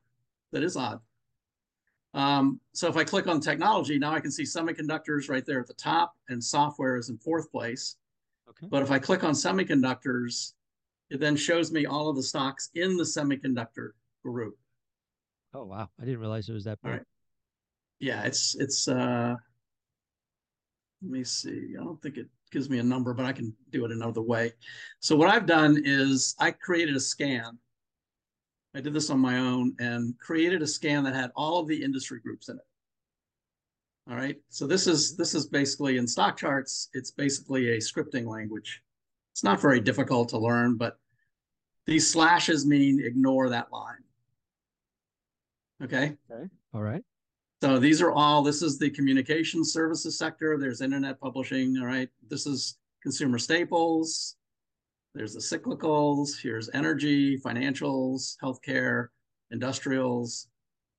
that 0.53 0.63
is 0.63 0.77
odd. 0.77 1.01
Um, 2.15 2.61
so 2.73 2.89
if 2.89 2.97
I 2.97 3.05
click 3.05 3.27
on 3.27 3.41
technology, 3.41 3.99
now 3.99 4.13
I 4.13 4.21
can 4.21 4.31
see 4.31 4.45
semiconductors 4.45 5.29
right 5.29 5.45
there 5.45 5.61
at 5.61 5.67
the 5.67 5.75
top 5.75 6.15
and 6.29 6.43
software 6.43 6.97
is 6.97 7.09
in 7.09 7.19
fourth 7.19 7.51
place. 7.51 7.97
Okay. 8.49 8.69
But 8.71 8.83
if 8.83 8.91
I 8.91 8.99
click 8.99 9.25
on 9.25 9.33
semiconductors, 9.33 10.53
it 11.11 11.19
then 11.19 11.35
shows 11.37 11.73
me 11.73 11.87
all 11.87 12.09
of 12.09 12.17
the 12.17 12.23
stocks 12.23 12.71
in 12.75 12.97
the 12.97 13.05
semiconductor 13.05 13.91
group. 14.23 14.57
Oh 15.53 15.65
wow, 15.65 15.89
I 16.01 16.05
didn't 16.05 16.21
realize 16.21 16.49
it 16.49 16.53
was 16.53 16.65
that 16.65 16.81
big. 16.83 16.93
right. 16.93 17.03
Yeah, 18.01 18.23
it's 18.23 18.55
it's 18.57 18.89
uh 18.89 19.35
let 21.03 21.11
me 21.11 21.25
see. 21.25 21.75
I 21.79 21.85
don't 21.85 22.01
think 22.01 22.17
it 22.17 22.29
gives 22.51 22.71
me 22.71 22.79
a 22.79 22.83
number, 22.83 23.13
but 23.13 23.27
I 23.27 23.33
can 23.33 23.55
do 23.71 23.85
it 23.85 23.93
another 23.93 24.23
way. 24.23 24.53
So 25.01 25.17
what 25.17 25.29
I've 25.29 25.47
done 25.47 25.81
is 25.85 26.35
I 26.39 26.51
created 26.51 26.97
a 26.97 27.01
scan. 27.01 27.59
I 28.75 28.81
did 28.81 28.93
this 28.93 29.11
on 29.11 29.21
my 29.21 29.39
own 29.39 29.75
and 29.79 30.19
created 30.19 30.61
a 30.63 30.67
scan 30.67 31.05
that 31.05 31.15
had 31.15 31.31
all 31.37 31.61
of 31.61 31.69
the 31.69 31.83
industry 31.83 32.21
groups 32.21 32.49
in 32.49 32.57
it. 32.57 32.63
All 34.11 34.17
right. 34.17 34.37
So 34.51 34.67
this 34.67 34.87
is 34.87 35.17
this 35.17 35.35
is 35.35 35.47
basically 35.47 35.97
in 35.97 36.07
StockCharts, 36.07 36.89
it's 36.93 37.11
basically 37.11 37.71
a 37.71 37.79
scripting 37.79 38.27
language. 38.27 38.83
It's 39.33 39.45
not 39.45 39.61
very 39.61 39.81
difficult 39.81 40.29
to 40.31 40.39
learn, 40.39 40.77
but 40.77 40.99
these 41.87 42.11
slashes 42.11 42.67
mean 42.67 43.03
ignore 43.03 43.49
that 43.49 43.73
line. 43.73 44.05
Okay. 45.83 46.17
Okay. 46.31 46.49
All 46.73 46.83
right. 46.83 47.03
So 47.63 47.79
these 47.79 48.03
are 48.03 48.13
all, 48.13 48.43
this 48.43 48.61
is 48.63 48.79
the 48.79 48.91
communication 48.91 49.65
services 49.65 50.19
sector. 50.19 50.59
There's 50.59 50.83
internet 50.83 51.19
publishing. 51.21 51.79
All 51.79 51.87
right. 51.87 52.09
This 52.29 52.47
is 52.47 52.77
consumer 53.03 53.39
staples. 53.39 54.37
There's 55.15 55.35
the 55.35 55.41
cyclicals. 55.41 56.31
Here's 56.41 56.69
energy, 56.75 57.39
financials, 57.39 58.37
healthcare, 58.43 59.09
industrials, 59.51 60.49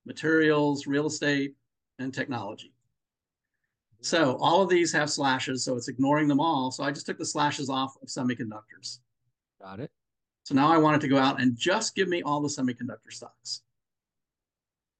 materials, 0.06 0.86
real 0.86 1.06
estate, 1.06 1.54
and 1.98 2.14
technology. 2.14 2.72
Mm-hmm. 3.94 4.04
So 4.04 4.36
all 4.40 4.62
of 4.62 4.70
these 4.70 4.92
have 4.92 5.10
slashes. 5.10 5.64
So 5.64 5.76
it's 5.76 5.88
ignoring 5.88 6.28
them 6.28 6.40
all. 6.40 6.70
So 6.70 6.82
I 6.82 6.92
just 6.92 7.06
took 7.06 7.18
the 7.18 7.26
slashes 7.26 7.68
off 7.68 7.94
of 8.02 8.08
semiconductors. 8.08 9.00
Got 9.60 9.80
it. 9.80 9.90
So 10.44 10.54
now 10.54 10.72
I 10.72 10.78
want 10.78 10.96
it 10.96 11.00
to 11.00 11.08
go 11.08 11.18
out 11.18 11.40
and 11.40 11.58
just 11.58 11.94
give 11.94 12.08
me 12.08 12.22
all 12.22 12.40
the 12.40 12.48
semiconductor 12.48 13.10
stocks. 13.10 13.62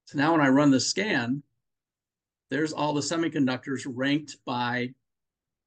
So 0.06 0.18
now 0.18 0.32
when 0.32 0.40
I 0.40 0.49
run 0.49 0.70
the 0.70 0.80
scan, 0.80 1.42
there's 2.50 2.73
all 2.73 2.92
the 2.92 3.00
semiconductors 3.00 3.87
ranked 3.88 4.37
by 4.44 4.90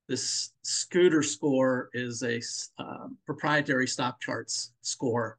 this 0.09 0.53
scooter 0.63 1.21
score 1.21 1.91
is 1.93 2.23
a 2.23 2.41
uh, 2.81 3.07
proprietary 3.27 3.85
StockCharts 3.85 4.71
score 4.81 5.37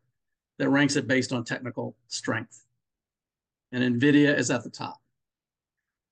that 0.59 0.69
ranks 0.69 0.95
it 0.95 1.09
based 1.09 1.33
on 1.33 1.43
technical 1.43 1.97
strength. 2.07 2.65
And 3.73 4.01
NVIDIA 4.01 4.39
is 4.39 4.49
at 4.51 4.63
the 4.63 4.71
top. 4.71 4.99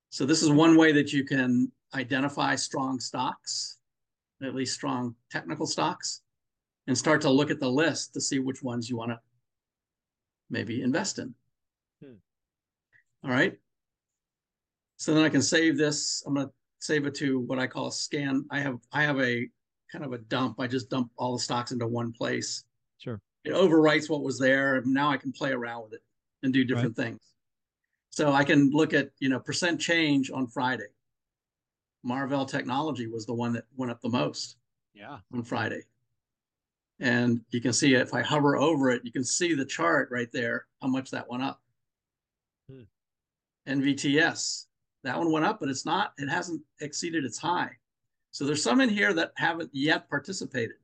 So 0.09 0.25
this 0.25 0.43
is 0.43 0.51
one 0.51 0.75
way 0.75 0.91
that 0.91 1.13
you 1.13 1.23
can 1.23 1.71
identify 1.95 2.55
strong 2.55 2.99
stocks, 2.99 3.77
at 4.43 4.53
least 4.53 4.75
strong 4.75 5.15
technical 5.31 5.65
stocks, 5.65 6.21
and 6.87 6.97
start 6.97 7.21
to 7.21 7.29
look 7.29 7.51
at 7.51 7.61
the 7.61 7.69
list 7.69 8.13
to 8.15 8.21
see 8.21 8.39
which 8.39 8.61
ones 8.61 8.89
you 8.89 8.97
want 8.97 9.11
to 9.11 9.19
maybe 10.49 10.81
invest 10.81 11.17
in. 11.17 11.33
Hmm. 12.03 12.15
All 13.23 13.31
right. 13.31 13.57
So 14.97 15.13
then 15.13 15.23
I 15.23 15.29
can 15.29 15.41
save 15.41 15.77
this. 15.77 16.23
I'm 16.27 16.33
going 16.33 16.47
to 16.47 16.53
save 16.79 17.05
it 17.05 17.15
to 17.15 17.39
what 17.41 17.59
I 17.59 17.67
call 17.67 17.87
a 17.87 17.91
scan. 17.91 18.45
I 18.49 18.59
have 18.59 18.79
I 18.91 19.03
have 19.03 19.19
a 19.19 19.47
kind 19.91 20.05
of 20.05 20.13
a 20.13 20.17
dump. 20.17 20.59
I 20.59 20.67
just 20.67 20.89
dump 20.89 21.11
all 21.17 21.33
the 21.33 21.39
stocks 21.43 21.71
into 21.71 21.87
one 21.87 22.11
place. 22.11 22.63
Sure. 22.97 23.19
It 23.45 23.53
overwrites 23.53 24.09
what 24.09 24.23
was 24.23 24.37
there, 24.39 24.75
and 24.75 24.93
now 24.93 25.09
I 25.09 25.17
can 25.17 25.31
play 25.31 25.51
around 25.51 25.83
with 25.83 25.93
it 25.93 26.01
and 26.43 26.53
do 26.53 26.63
different 26.65 26.95
things. 26.95 27.19
So 28.11 28.31
I 28.33 28.43
can 28.43 28.69
look 28.71 28.93
at 28.93 29.11
you 29.19 29.29
know 29.29 29.39
percent 29.39 29.79
change 29.79 30.31
on 30.31 30.47
Friday. 30.47 30.87
Marvell 32.03 32.45
Technology 32.45 33.07
was 33.07 33.25
the 33.25 33.33
one 33.33 33.53
that 33.53 33.65
went 33.75 33.91
up 33.91 34.01
the 34.01 34.09
most 34.09 34.57
Yeah. 34.93 35.19
on 35.33 35.43
Friday. 35.43 35.81
And 37.01 37.41
you 37.51 37.61
can 37.61 37.73
see 37.73 37.93
if 37.93 38.13
I 38.13 38.21
hover 38.21 38.57
over 38.57 38.89
it, 38.89 39.03
you 39.05 39.11
can 39.11 39.23
see 39.23 39.53
the 39.53 39.65
chart 39.65 40.09
right 40.11 40.31
there, 40.31 40.65
how 40.81 40.87
much 40.87 41.11
that 41.11 41.29
went 41.29 41.43
up. 41.43 41.61
Hmm. 42.69 42.83
NVTS, 43.67 44.67
that 45.03 45.17
one 45.17 45.31
went 45.31 45.45
up, 45.45 45.59
but 45.59 45.69
it's 45.69 45.85
not, 45.85 46.13
it 46.17 46.29
hasn't 46.29 46.61
exceeded 46.81 47.23
its 47.25 47.37
high. 47.37 47.71
So 48.31 48.45
there's 48.45 48.61
some 48.63 48.81
in 48.81 48.89
here 48.89 49.13
that 49.13 49.31
haven't 49.37 49.69
yet 49.73 50.09
participated 50.09 50.75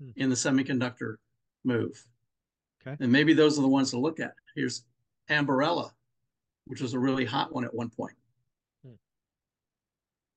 Hmm. 0.00 0.10
in 0.16 0.30
the 0.30 0.34
semiconductor 0.36 1.16
move. 1.64 2.06
Okay. 2.86 2.96
And 3.00 3.12
maybe 3.12 3.34
those 3.34 3.58
are 3.58 3.62
the 3.62 3.68
ones 3.68 3.90
to 3.90 3.98
look 3.98 4.18
at. 4.18 4.32
Here's 4.56 4.84
Ambarella, 5.28 5.90
which 6.64 6.80
was 6.80 6.94
a 6.94 6.98
really 6.98 7.26
hot 7.26 7.52
one 7.52 7.64
at 7.64 7.74
one 7.74 7.90
point. 7.90 8.16
Hmm. 8.82 8.94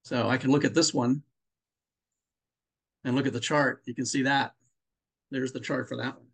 So 0.03 0.27
I 0.27 0.37
can 0.37 0.51
look 0.51 0.65
at 0.65 0.73
this 0.73 0.93
one 0.93 1.23
and 3.05 3.15
look 3.15 3.25
at 3.25 3.31
the 3.33 3.39
chart. 3.39 3.81
You 3.85 3.95
can 3.95 4.05
see 4.05 4.23
that. 4.23 4.53
There's 5.31 5.53
the 5.53 5.61
chart 5.61 5.87
for 5.87 5.95
that 5.97 6.15
one. 6.17 6.27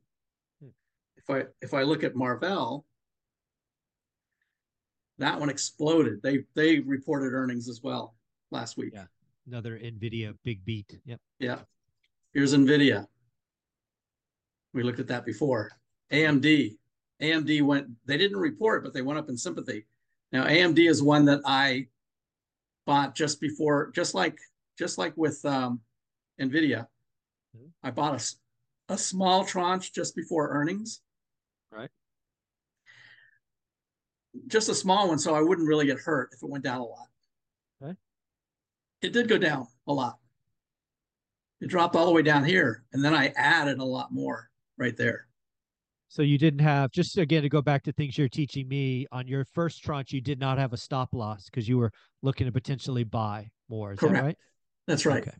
Hmm. 0.62 0.70
If 1.18 1.30
I 1.30 1.46
if 1.62 1.74
I 1.76 1.84
look 1.84 2.04
at 2.04 2.16
Marvell, 2.16 2.86
that 5.20 5.40
one 5.40 5.50
exploded. 5.50 6.22
They 6.22 6.44
they 6.56 6.80
reported 6.80 7.34
earnings 7.34 7.70
as 7.70 7.82
well 7.84 8.16
last 8.52 8.78
week. 8.78 8.92
Yeah. 8.94 9.06
Another 9.48 9.78
Nvidia 9.78 10.36
big 10.44 10.64
beat. 10.66 11.00
Yep. 11.06 11.20
Yeah. 11.40 11.60
Here's 12.34 12.54
Nvidia. 12.54 13.08
We 14.74 14.84
looked 14.84 15.00
at 15.00 15.08
that 15.08 15.26
before. 15.26 15.72
AMD. 16.12 16.78
AMD 17.22 17.62
went, 17.64 17.88
they 18.06 18.18
didn't 18.18 18.38
report, 18.38 18.84
but 18.84 18.94
they 18.94 19.02
went 19.02 19.20
up 19.20 19.30
in 19.30 19.36
sympathy. 19.36 19.86
Now, 20.32 20.46
AMD 20.46 20.88
is 20.88 21.02
one 21.02 21.26
that 21.26 21.42
I 21.46 21.88
bought 22.86 23.16
just 23.16 23.42
before, 23.42 23.92
just 23.92 24.14
like 24.14 24.38
just 24.78 24.98
like 24.98 25.16
with 25.18 25.44
um, 25.46 25.82
Nvidia. 26.40 26.88
Mhm. 27.58 27.70
I 27.84 27.92
bought 27.92 28.22
a 28.22 28.94
a 28.94 28.98
small 28.98 29.46
tranche 29.46 29.92
just 29.94 30.16
before 30.16 30.50
earnings. 30.50 31.02
Right. 31.72 31.90
Just 34.48 34.70
a 34.70 34.76
small 34.76 35.08
one, 35.08 35.20
so 35.20 35.34
I 35.34 35.42
wouldn't 35.42 35.68
really 35.68 35.86
get 35.86 36.00
hurt 36.00 36.30
if 36.34 36.44
it 36.44 36.50
went 36.50 36.64
down 36.64 36.82
a 36.82 36.86
lot. 36.86 37.08
Okay. 37.82 37.96
It 39.02 39.14
did 39.14 39.28
go 39.28 39.38
down 39.38 39.68
a 39.88 39.94
lot. 39.94 40.18
It 41.62 41.70
dropped 41.70 41.96
all 41.96 42.06
the 42.06 42.12
way 42.12 42.22
down 42.22 42.46
here, 42.46 42.84
and 42.94 43.04
then 43.04 43.14
I 43.14 43.34
added 43.36 43.80
a 43.80 43.84
lot 43.84 44.14
more 44.14 44.50
right 44.78 44.96
there. 44.96 45.28
So 46.08 46.24
you 46.24 46.40
didn't 46.40 46.62
have 46.62 46.92
just 46.92 47.18
again 47.18 47.44
to 47.44 47.50
go 47.50 47.62
back 47.62 47.84
to 47.84 47.92
things 47.92 48.18
you're 48.18 48.28
teaching 48.28 48.68
me 48.68 49.06
on 49.12 49.28
your 49.28 49.46
first 49.46 49.84
tranche. 49.84 50.12
You 50.12 50.22
did 50.22 50.40
not 50.40 50.58
have 50.58 50.74
a 50.74 50.78
stop 50.78 51.14
loss 51.14 51.46
because 51.46 51.70
you 51.70 51.78
were 51.78 51.92
looking 52.24 52.48
to 52.48 52.52
potentially 52.52 53.04
buy 53.04 53.52
more. 53.70 53.94
Is 53.94 54.00
Correct. 54.00 54.16
that 54.16 54.24
right? 54.24 54.38
That's 54.88 55.06
right. 55.06 55.22
Okay. 55.22 55.38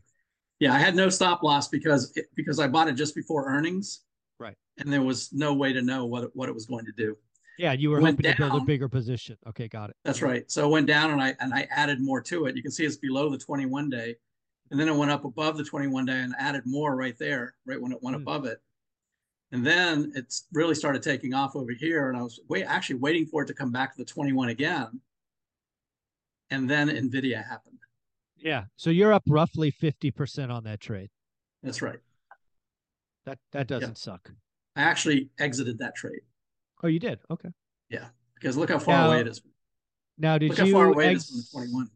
Yeah, 0.60 0.72
I 0.72 0.78
had 0.78 0.94
no 0.94 1.08
stop 1.08 1.42
loss 1.42 1.66
because 1.66 2.12
it, 2.14 2.26
because 2.36 2.60
I 2.60 2.68
bought 2.68 2.86
it 2.86 2.92
just 2.92 3.16
before 3.16 3.48
earnings. 3.48 4.02
Right. 4.38 4.54
And 4.78 4.92
there 4.92 5.02
was 5.02 5.32
no 5.32 5.54
way 5.54 5.72
to 5.72 5.82
know 5.82 6.06
what 6.06 6.24
it, 6.24 6.30
what 6.34 6.48
it 6.48 6.54
was 6.54 6.66
going 6.66 6.84
to 6.84 6.92
do. 6.92 7.16
Yeah, 7.60 7.72
you 7.74 7.90
were 7.90 8.00
hoping 8.00 8.16
to 8.16 8.34
build 8.38 8.52
a 8.52 8.56
down. 8.56 8.64
bigger 8.64 8.88
position. 8.88 9.36
Okay, 9.46 9.68
got 9.68 9.90
it. 9.90 9.96
That's 10.02 10.22
right. 10.22 10.50
So 10.50 10.66
it 10.66 10.70
went 10.70 10.86
down 10.86 11.10
and 11.10 11.20
I 11.20 11.34
and 11.40 11.52
I 11.52 11.68
added 11.70 12.00
more 12.00 12.22
to 12.22 12.46
it. 12.46 12.56
You 12.56 12.62
can 12.62 12.70
see 12.70 12.86
it's 12.86 12.96
below 12.96 13.28
the 13.28 13.36
21 13.36 13.90
day. 13.90 14.16
And 14.70 14.80
then 14.80 14.88
it 14.88 14.94
went 14.96 15.10
up 15.10 15.26
above 15.26 15.58
the 15.58 15.64
21 15.64 16.06
day 16.06 16.20
and 16.20 16.34
added 16.38 16.62
more 16.64 16.96
right 16.96 17.18
there, 17.18 17.54
right 17.66 17.78
when 17.78 17.92
it 17.92 17.98
went 18.02 18.16
Hmm. 18.16 18.22
above 18.22 18.46
it. 18.46 18.62
And 19.52 19.66
then 19.66 20.10
it's 20.14 20.46
really 20.54 20.74
started 20.74 21.02
taking 21.02 21.34
off 21.34 21.54
over 21.54 21.72
here. 21.72 22.08
And 22.08 22.16
I 22.16 22.22
was 22.22 22.40
wait 22.48 22.64
actually 22.64 22.96
waiting 23.00 23.26
for 23.26 23.42
it 23.42 23.46
to 23.48 23.54
come 23.54 23.72
back 23.72 23.92
to 23.92 23.98
the 23.98 24.06
21 24.06 24.48
again. 24.48 24.98
And 26.48 26.68
then 26.70 26.88
Nvidia 26.88 27.46
happened. 27.46 27.78
Yeah. 28.38 28.64
So 28.76 28.88
you're 28.88 29.12
up 29.12 29.24
roughly 29.28 29.70
fifty 29.70 30.10
percent 30.10 30.50
on 30.50 30.64
that 30.64 30.80
trade. 30.80 31.10
That's 31.62 31.82
right. 31.82 31.98
That 33.26 33.38
that 33.52 33.66
doesn't 33.66 33.98
suck. 33.98 34.32
I 34.76 34.82
actually 34.82 35.28
exited 35.38 35.76
that 35.80 35.94
trade 35.94 36.22
Oh, 36.82 36.88
you 36.88 36.98
did. 36.98 37.18
Okay. 37.30 37.48
Yeah, 37.88 38.08
because 38.34 38.56
look 38.56 38.70
how 38.70 38.78
far 38.78 38.94
Now, 38.96 39.06
away 39.08 39.20
it 39.20 39.28
is. 39.28 39.42
Now, 40.18 40.38
did 40.38 40.50
Look 40.50 40.58
how 40.58 40.64
you? 40.64 40.72
far 40.72 40.86
away 40.92 41.08
ex- 41.08 41.30
is 41.30 41.50
from 41.50 41.60
the 41.62 41.66
21. 41.68 41.90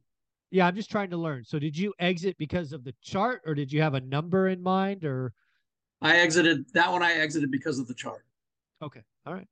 Yeah, 0.51 0.67
I'm 0.67 0.75
just 0.77 0.91
trying 0.91 1.11
to 1.11 1.17
learn. 1.17 1.45
So, 1.45 1.59
did 1.59 1.77
you 1.77 1.93
exit 1.99 2.37
because 2.39 2.73
of 2.73 2.85
the 2.85 2.95
chart, 3.03 3.43
or 3.45 3.55
did 3.55 3.73
you 3.73 3.83
have 3.83 3.95
a 3.95 4.01
number 4.01 4.49
in 4.49 4.63
mind, 4.63 5.05
or? 5.05 5.33
I 6.01 6.17
exited 6.19 6.67
that 6.75 6.91
one. 6.91 7.03
I 7.03 7.13
exited 7.15 7.51
because 7.51 7.79
of 7.79 7.87
the 7.89 7.95
chart. 7.95 8.25
Okay. 8.83 9.01
All 9.27 9.35
right. 9.35 9.47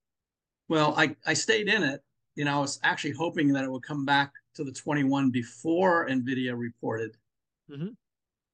Well, 0.68 0.94
I, 0.96 1.16
I 1.26 1.34
stayed 1.34 1.68
in 1.68 1.82
it. 1.82 2.02
You 2.34 2.44
know, 2.44 2.56
I 2.56 2.60
was 2.60 2.78
actually 2.82 3.12
hoping 3.12 3.52
that 3.52 3.64
it 3.64 3.70
would 3.70 3.82
come 3.82 4.04
back 4.04 4.32
to 4.54 4.64
the 4.64 4.72
21 4.72 5.30
before 5.30 6.08
NVIDIA 6.08 6.56
reported. 6.56 7.16
Mhm. 7.70 7.94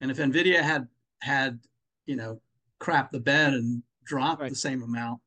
And 0.01 0.11
if 0.11 0.19
NVIDIA 0.19 0.63
had 0.63 0.89
had, 1.21 1.61
you 2.07 2.17
know, 2.17 2.41
crapped 2.81 3.11
the 3.11 3.21
bed 3.21 3.55
and 3.55 3.83
dropped 4.05 4.41
Right. 4.43 4.51
the 4.51 4.57
same 4.57 4.83
amount, 4.83 5.21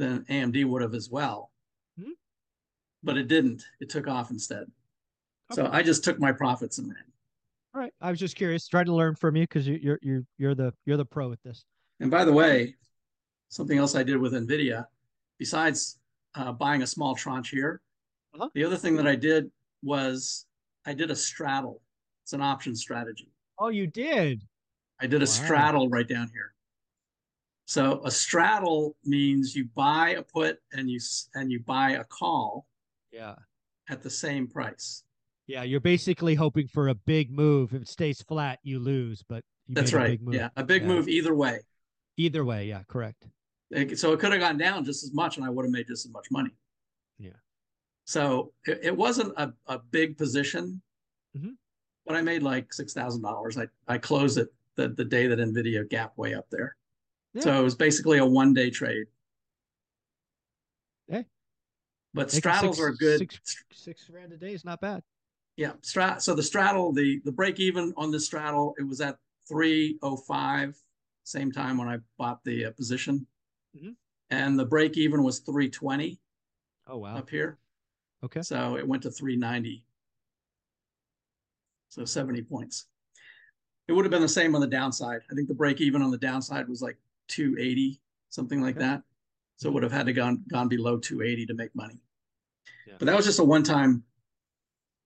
then 0.00 0.24
AMD 0.28 0.64
would 0.64 0.82
have 0.82 0.94
as 0.94 1.10
well. 1.10 1.50
Mhm. 1.98 2.12
But 3.02 3.18
it 3.18 3.28
didn't. 3.28 3.62
It 3.80 3.90
took 3.90 4.08
off 4.08 4.30
instead. 4.30 4.70
So 5.52 5.68
I 5.70 5.82
just 5.82 6.04
took 6.04 6.18
my 6.18 6.32
profits 6.32 6.78
and 6.78 6.88
ran. 6.88 7.04
All 7.74 7.80
right. 7.80 7.92
I 8.00 8.10
was 8.10 8.18
just 8.20 8.36
curious, 8.36 8.66
trying 8.68 8.86
to 8.86 8.94
learn 8.94 9.14
from 9.16 9.36
you 9.36 9.42
because 9.44 9.66
you, 9.66 9.78
you're 9.82 9.98
you're 10.02 10.22
you're 10.38 10.54
the 10.54 10.72
you're 10.86 10.96
the 10.96 11.04
pro 11.04 11.32
at 11.32 11.42
this. 11.42 11.64
And 12.00 12.10
by 12.10 12.24
the 12.24 12.32
way, 12.32 12.76
something 13.48 13.76
else 13.78 13.94
I 13.94 14.02
did 14.02 14.16
with 14.16 14.32
NVIDIA, 14.32 14.86
besides 15.38 15.98
uh, 16.34 16.52
buying 16.52 16.82
a 16.82 16.86
small 16.86 17.14
tranche 17.14 17.50
here, 17.50 17.82
Uh-huh. 18.34 18.48
the 18.54 18.64
other 18.64 18.76
thing 18.76 18.96
that 18.96 19.06
I 19.08 19.16
did 19.16 19.50
was 19.82 20.46
I 20.86 20.94
did 20.94 21.10
a 21.10 21.16
straddle. 21.16 21.82
It's 22.22 22.32
an 22.32 22.40
option 22.40 22.74
strategy. 22.76 23.32
Oh, 23.58 23.68
you 23.68 23.86
did. 23.88 24.42
I 25.00 25.06
did 25.06 25.20
a 25.22 25.24
Wow. 25.24 25.30
straddle 25.32 25.88
right 25.88 26.06
down 26.08 26.28
here. 26.32 26.54
So 27.70 28.00
a 28.04 28.10
straddle 28.10 28.96
means 29.04 29.54
you 29.54 29.66
buy 29.76 30.16
a 30.18 30.22
put 30.22 30.58
and 30.72 30.90
you 30.90 30.98
and 31.36 31.52
you 31.52 31.60
buy 31.60 31.92
a 31.92 32.02
call 32.02 32.66
Yeah. 33.12 33.36
at 33.88 34.02
the 34.02 34.10
same 34.10 34.48
price. 34.48 35.04
Yeah. 35.46 35.62
You're 35.62 35.78
basically 35.78 36.34
hoping 36.34 36.66
for 36.66 36.88
a 36.88 36.96
big 36.96 37.30
move. 37.30 37.72
If 37.72 37.82
it 37.82 37.88
stays 37.88 38.22
flat, 38.22 38.58
you 38.64 38.80
lose. 38.80 39.22
But 39.22 39.44
you 39.68 39.76
That's 39.76 39.92
a 39.92 39.96
right. 39.98 40.10
big 40.10 40.22
move. 40.22 40.34
Yeah, 40.34 40.48
a 40.56 40.64
big 40.64 40.82
Yeah. 40.82 40.88
move 40.88 41.08
either 41.08 41.32
way. 41.32 41.60
Either 42.16 42.44
way, 42.44 42.66
yeah, 42.66 42.82
correct. 42.88 43.28
It- 43.70 44.00
so 44.00 44.12
it 44.14 44.18
could 44.18 44.32
have 44.32 44.40
gone 44.40 44.58
down 44.58 44.84
just 44.84 45.04
as 45.04 45.12
much, 45.14 45.36
and 45.36 45.46
I 45.46 45.50
would 45.50 45.64
have 45.64 45.70
made 45.70 45.86
just 45.86 46.04
as 46.04 46.10
much 46.10 46.26
money. 46.32 46.50
Yeah. 47.20 47.38
So 48.04 48.52
it, 48.66 48.80
it 48.82 48.96
wasn't 48.96 49.32
a, 49.36 49.54
a 49.66 49.78
big 49.78 50.18
position, 50.18 50.82
Mhm. 51.38 51.56
but 52.04 52.16
I 52.16 52.22
made 52.22 52.42
like 52.42 52.72
six 52.72 52.92
thousand 52.92 53.22
dollars. 53.22 53.56
I 53.56 53.68
I 53.86 53.98
closed 53.98 54.38
it 54.38 54.52
the 54.74 54.88
the 54.88 55.04
day 55.04 55.28
that 55.28 55.38
Nvidia 55.38 55.88
gap 55.88 56.18
way 56.18 56.34
up 56.34 56.50
there. 56.50 56.74
Yeah. 57.34 57.42
So 57.42 57.60
it 57.60 57.62
was 57.62 57.74
basically 57.74 58.18
a 58.18 58.26
one 58.26 58.52
day 58.54 58.70
trade. 58.70 59.06
Yeah. 61.08 61.22
But 62.14 62.30
straddles 62.30 62.76
six- 62.76 62.86
are 62.88 62.92
good. 62.92 63.18
Six, 63.18 63.64
six 63.72 64.04
grand 64.08 64.32
a 64.32 64.36
day 64.36 64.52
is 64.52 64.64
not 64.64 64.80
bad. 64.80 65.02
Yeah, 65.56 65.72
strat. 65.82 66.22
So 66.22 66.34
the 66.34 66.42
straddle, 66.42 66.92
the 66.92 67.20
the 67.24 67.32
break 67.32 67.60
even 67.60 67.92
on 67.96 68.10
the 68.10 68.18
straddle, 68.20 68.74
it 68.78 68.82
was 68.82 69.00
at 69.00 69.16
three 69.48 69.98
oh 70.02 70.16
five. 70.16 70.76
Same 71.24 71.52
time 71.52 71.76
when 71.78 71.86
I 71.88 71.98
bought 72.18 72.42
the 72.44 72.66
uh, 72.66 72.70
position, 72.72 73.26
Mhm. 73.76 73.94
and 74.30 74.58
the 74.58 74.64
break 74.64 74.96
even 74.96 75.22
was 75.22 75.40
320. 75.40 76.18
Oh 76.88 76.96
wow. 76.98 77.16
up 77.16 77.28
here. 77.30 77.58
Okay. 78.24 78.42
So 78.42 78.76
it 78.76 78.86
went 78.88 79.02
to 79.04 79.10
three 79.10 79.36
ninety. 79.36 79.84
So 81.90 82.04
seventy 82.04 82.42
points. 82.42 82.86
It 83.86 83.92
would 83.92 84.04
have 84.04 84.10
been 84.12 84.22
the 84.22 84.28
same 84.28 84.54
on 84.54 84.60
the 84.60 84.66
downside. 84.66 85.20
I 85.30 85.34
think 85.34 85.48
the 85.48 85.54
break 85.54 85.80
even 85.80 86.00
on 86.02 86.10
the 86.10 86.18
downside 86.18 86.68
was 86.68 86.80
like 86.80 86.96
two 87.30 87.56
eighty, 87.58 88.00
something 88.28 88.60
like 88.60 88.76
Okay. 88.76 88.84
that. 88.86 89.02
So 89.56 89.68
it 89.68 89.72
would 89.72 89.82
have 89.82 89.92
had 89.92 90.06
to 90.06 90.12
gone 90.12 90.44
gone 90.50 90.68
below 90.68 90.98
two 90.98 91.22
eighty 91.22 91.46
to 91.46 91.54
make 91.54 91.74
money. 91.74 92.02
Yeah. 92.86 92.94
But 92.98 93.06
that 93.06 93.16
was 93.16 93.24
just 93.24 93.38
a 93.38 93.44
one 93.44 93.62
time 93.62 94.02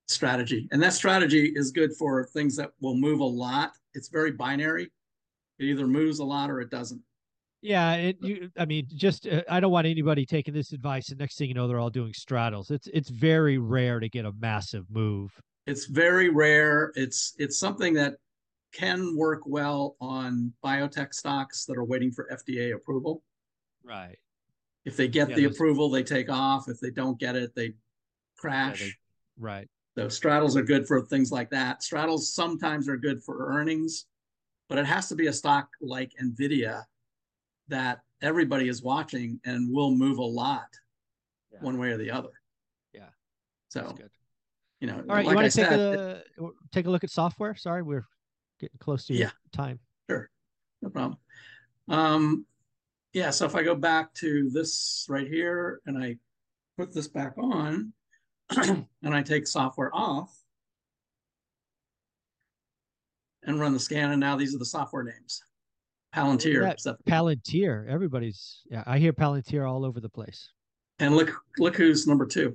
strategy. 0.08 0.68
And 0.72 0.82
that 0.82 0.92
strategy 0.92 1.52
is 1.54 1.70
good 1.70 1.92
for 1.96 2.24
things 2.26 2.56
that 2.56 2.70
will 2.80 2.96
move 2.96 3.20
a 3.20 3.24
lot. 3.24 3.72
It's 3.94 4.08
very 4.08 4.32
binary. 4.32 4.90
It 5.58 5.64
either 5.64 5.86
moves 5.86 6.18
a 6.18 6.24
lot 6.24 6.50
or 6.50 6.60
it 6.60 6.70
doesn't. 6.70 7.00
Yeah, 7.62 7.94
it. 7.94 8.18
You, 8.20 8.50
I 8.58 8.66
mean, 8.66 8.86
just 8.94 9.26
uh, 9.26 9.42
I 9.48 9.58
don't 9.58 9.72
want 9.72 9.86
anybody 9.86 10.26
taking 10.26 10.52
this 10.52 10.72
advice, 10.72 11.08
and 11.08 11.18
next 11.18 11.38
thing 11.38 11.48
you 11.48 11.54
know, 11.54 11.66
they're 11.66 11.80
all 11.80 11.88
doing 11.88 12.12
straddles. 12.12 12.70
It's 12.70 12.88
it's 12.88 13.08
very 13.08 13.56
rare 13.56 14.00
to 14.00 14.08
get 14.08 14.26
a 14.26 14.32
massive 14.32 14.84
move. 14.90 15.32
It's 15.66 15.86
very 15.86 16.28
rare. 16.28 16.92
It's 16.94 17.34
it's 17.38 17.58
something 17.58 17.94
that 17.94 18.16
can 18.74 19.16
work 19.16 19.42
well 19.46 19.96
on 20.00 20.52
biotech 20.64 21.14
stocks 21.14 21.64
that 21.64 21.76
are 21.76 21.84
waiting 21.84 22.10
for 22.10 22.28
FDA 22.32 22.74
approval. 22.74 23.22
Right. 23.84 24.18
If 24.84 24.96
they 24.96 25.06
get 25.08 25.30
Yeah, 25.30 25.36
the 25.36 25.44
those- 25.46 25.54
approval, 25.54 25.88
they 25.88 26.02
take 26.02 26.28
off. 26.28 26.68
If 26.68 26.80
they 26.80 26.90
don't 26.90 27.18
get 27.18 27.36
it, 27.36 27.54
they 27.54 27.74
crash. 28.36 28.98
Right. 29.38 29.68
So 29.96 30.08
straddles 30.08 30.56
are 30.56 30.62
good 30.62 30.86
for 30.88 31.02
things 31.06 31.30
like 31.30 31.50
that. 31.50 31.82
Straddles 31.84 32.34
sometimes 32.34 32.88
are 32.88 32.96
good 32.96 33.22
for 33.22 33.48
earnings, 33.56 34.06
but 34.68 34.76
it 34.76 34.86
has 34.86 35.08
to 35.08 35.14
be 35.14 35.28
a 35.28 35.32
stock 35.32 35.68
like 35.80 36.10
Nvidia 36.20 36.82
that 37.68 38.00
everybody 38.20 38.68
is 38.68 38.82
watching 38.82 39.40
and 39.44 39.72
will 39.72 39.92
move 39.94 40.18
a 40.18 40.22
lot 40.24 40.68
Yeah. 41.52 41.60
one 41.60 41.78
way 41.78 41.90
or 41.92 41.96
the 41.96 42.10
other. 42.10 42.32
Yeah. 42.92 43.10
So, 43.68 43.82
That's 43.82 43.92
good. 43.92 44.10
you 44.80 44.88
know, 44.88 44.96
All 44.96 45.02
right, 45.02 45.24
like 45.24 45.24
you 45.26 45.30
I 45.30 45.34
want 45.42 45.52
to 45.52 45.56
take 45.60 45.68
said, 45.68 45.80
a 45.80 46.50
take 46.72 46.86
a 46.86 46.90
look 46.90 47.04
at 47.04 47.10
software? 47.10 47.54
Sorry, 47.54 47.82
we're 47.82 48.06
close 48.78 49.06
to 49.06 49.14
your 49.14 49.22
Yeah. 49.26 49.30
time. 49.52 49.78
Sure, 50.10 50.30
no 50.82 50.90
problem. 50.90 51.18
Um, 51.88 52.46
yeah, 53.12 53.30
so 53.30 53.44
if 53.46 53.54
I 53.54 53.62
go 53.62 53.74
back 53.74 54.12
to 54.14 54.50
this 54.50 55.06
right 55.08 55.26
here 55.28 55.80
and 55.86 55.96
I 56.02 56.16
put 56.76 56.92
this 56.92 57.08
back 57.08 57.34
on 57.38 57.92
and 58.56 58.86
I 59.02 59.22
take 59.22 59.46
software 59.46 59.94
off 59.94 60.36
and 63.42 63.60
run 63.60 63.72
the 63.72 63.78
scan, 63.80 64.10
and 64.10 64.20
now 64.20 64.36
these 64.36 64.54
are 64.54 64.58
the 64.58 64.64
software 64.64 65.02
names. 65.04 65.42
Palantir, 66.14 66.78
stuff. 66.78 66.96
Palantir. 67.06 67.88
Everybody's 67.88 68.62
yeah. 68.70 68.84
I 68.86 68.98
hear 68.98 69.12
Palantir 69.12 69.68
all 69.68 69.84
over 69.84 70.00
the 70.00 70.08
place. 70.08 70.50
and 71.00 71.16
look, 71.16 71.32
look 71.58 71.76
who's 71.76 72.06
number 72.06 72.24
two. 72.24 72.54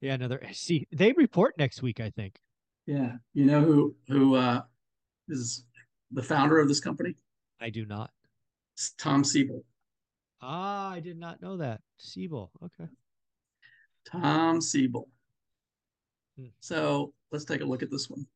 Yeah, 0.00 0.14
another. 0.14 0.40
See, 0.52 0.86
they 0.92 1.12
report 1.12 1.54
next 1.58 1.82
week. 1.82 1.98
I 2.00 2.10
think. 2.10 2.38
Yeah, 2.86 3.16
you 3.32 3.46
know 3.46 3.62
who 3.62 3.96
who 4.08 4.34
uh, 4.36 4.62
is 5.28 5.64
the 6.12 6.22
founder 6.22 6.58
of 6.58 6.68
this 6.68 6.80
company? 6.80 7.14
I 7.60 7.70
do 7.70 7.86
not. 7.86 8.10
It's 8.74 8.92
Tom 8.98 9.24
Siebel. 9.24 9.64
Ah, 10.42 10.90
I 10.90 11.00
did 11.00 11.18
not 11.18 11.40
know 11.40 11.56
that. 11.58 11.80
Siebel. 11.98 12.50
Okay. 12.62 12.90
Tom 14.10 14.60
Siebel. 14.60 15.08
Hmm. 16.36 16.48
So 16.60 17.14
let's 17.32 17.44
take 17.44 17.60
a 17.60 17.64
look 17.64 17.82
at 17.82 17.90
this 17.90 18.10
one. 18.10 18.26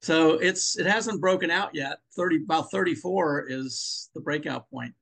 So 0.00 0.32
it's 0.34 0.78
it 0.78 0.86
hasn't 0.86 1.20
broken 1.20 1.50
out 1.50 1.74
yet. 1.74 1.98
30 2.16 2.42
about 2.44 2.70
34 2.70 3.46
is 3.48 4.10
the 4.14 4.20
breakout 4.20 4.68
point. 4.70 4.94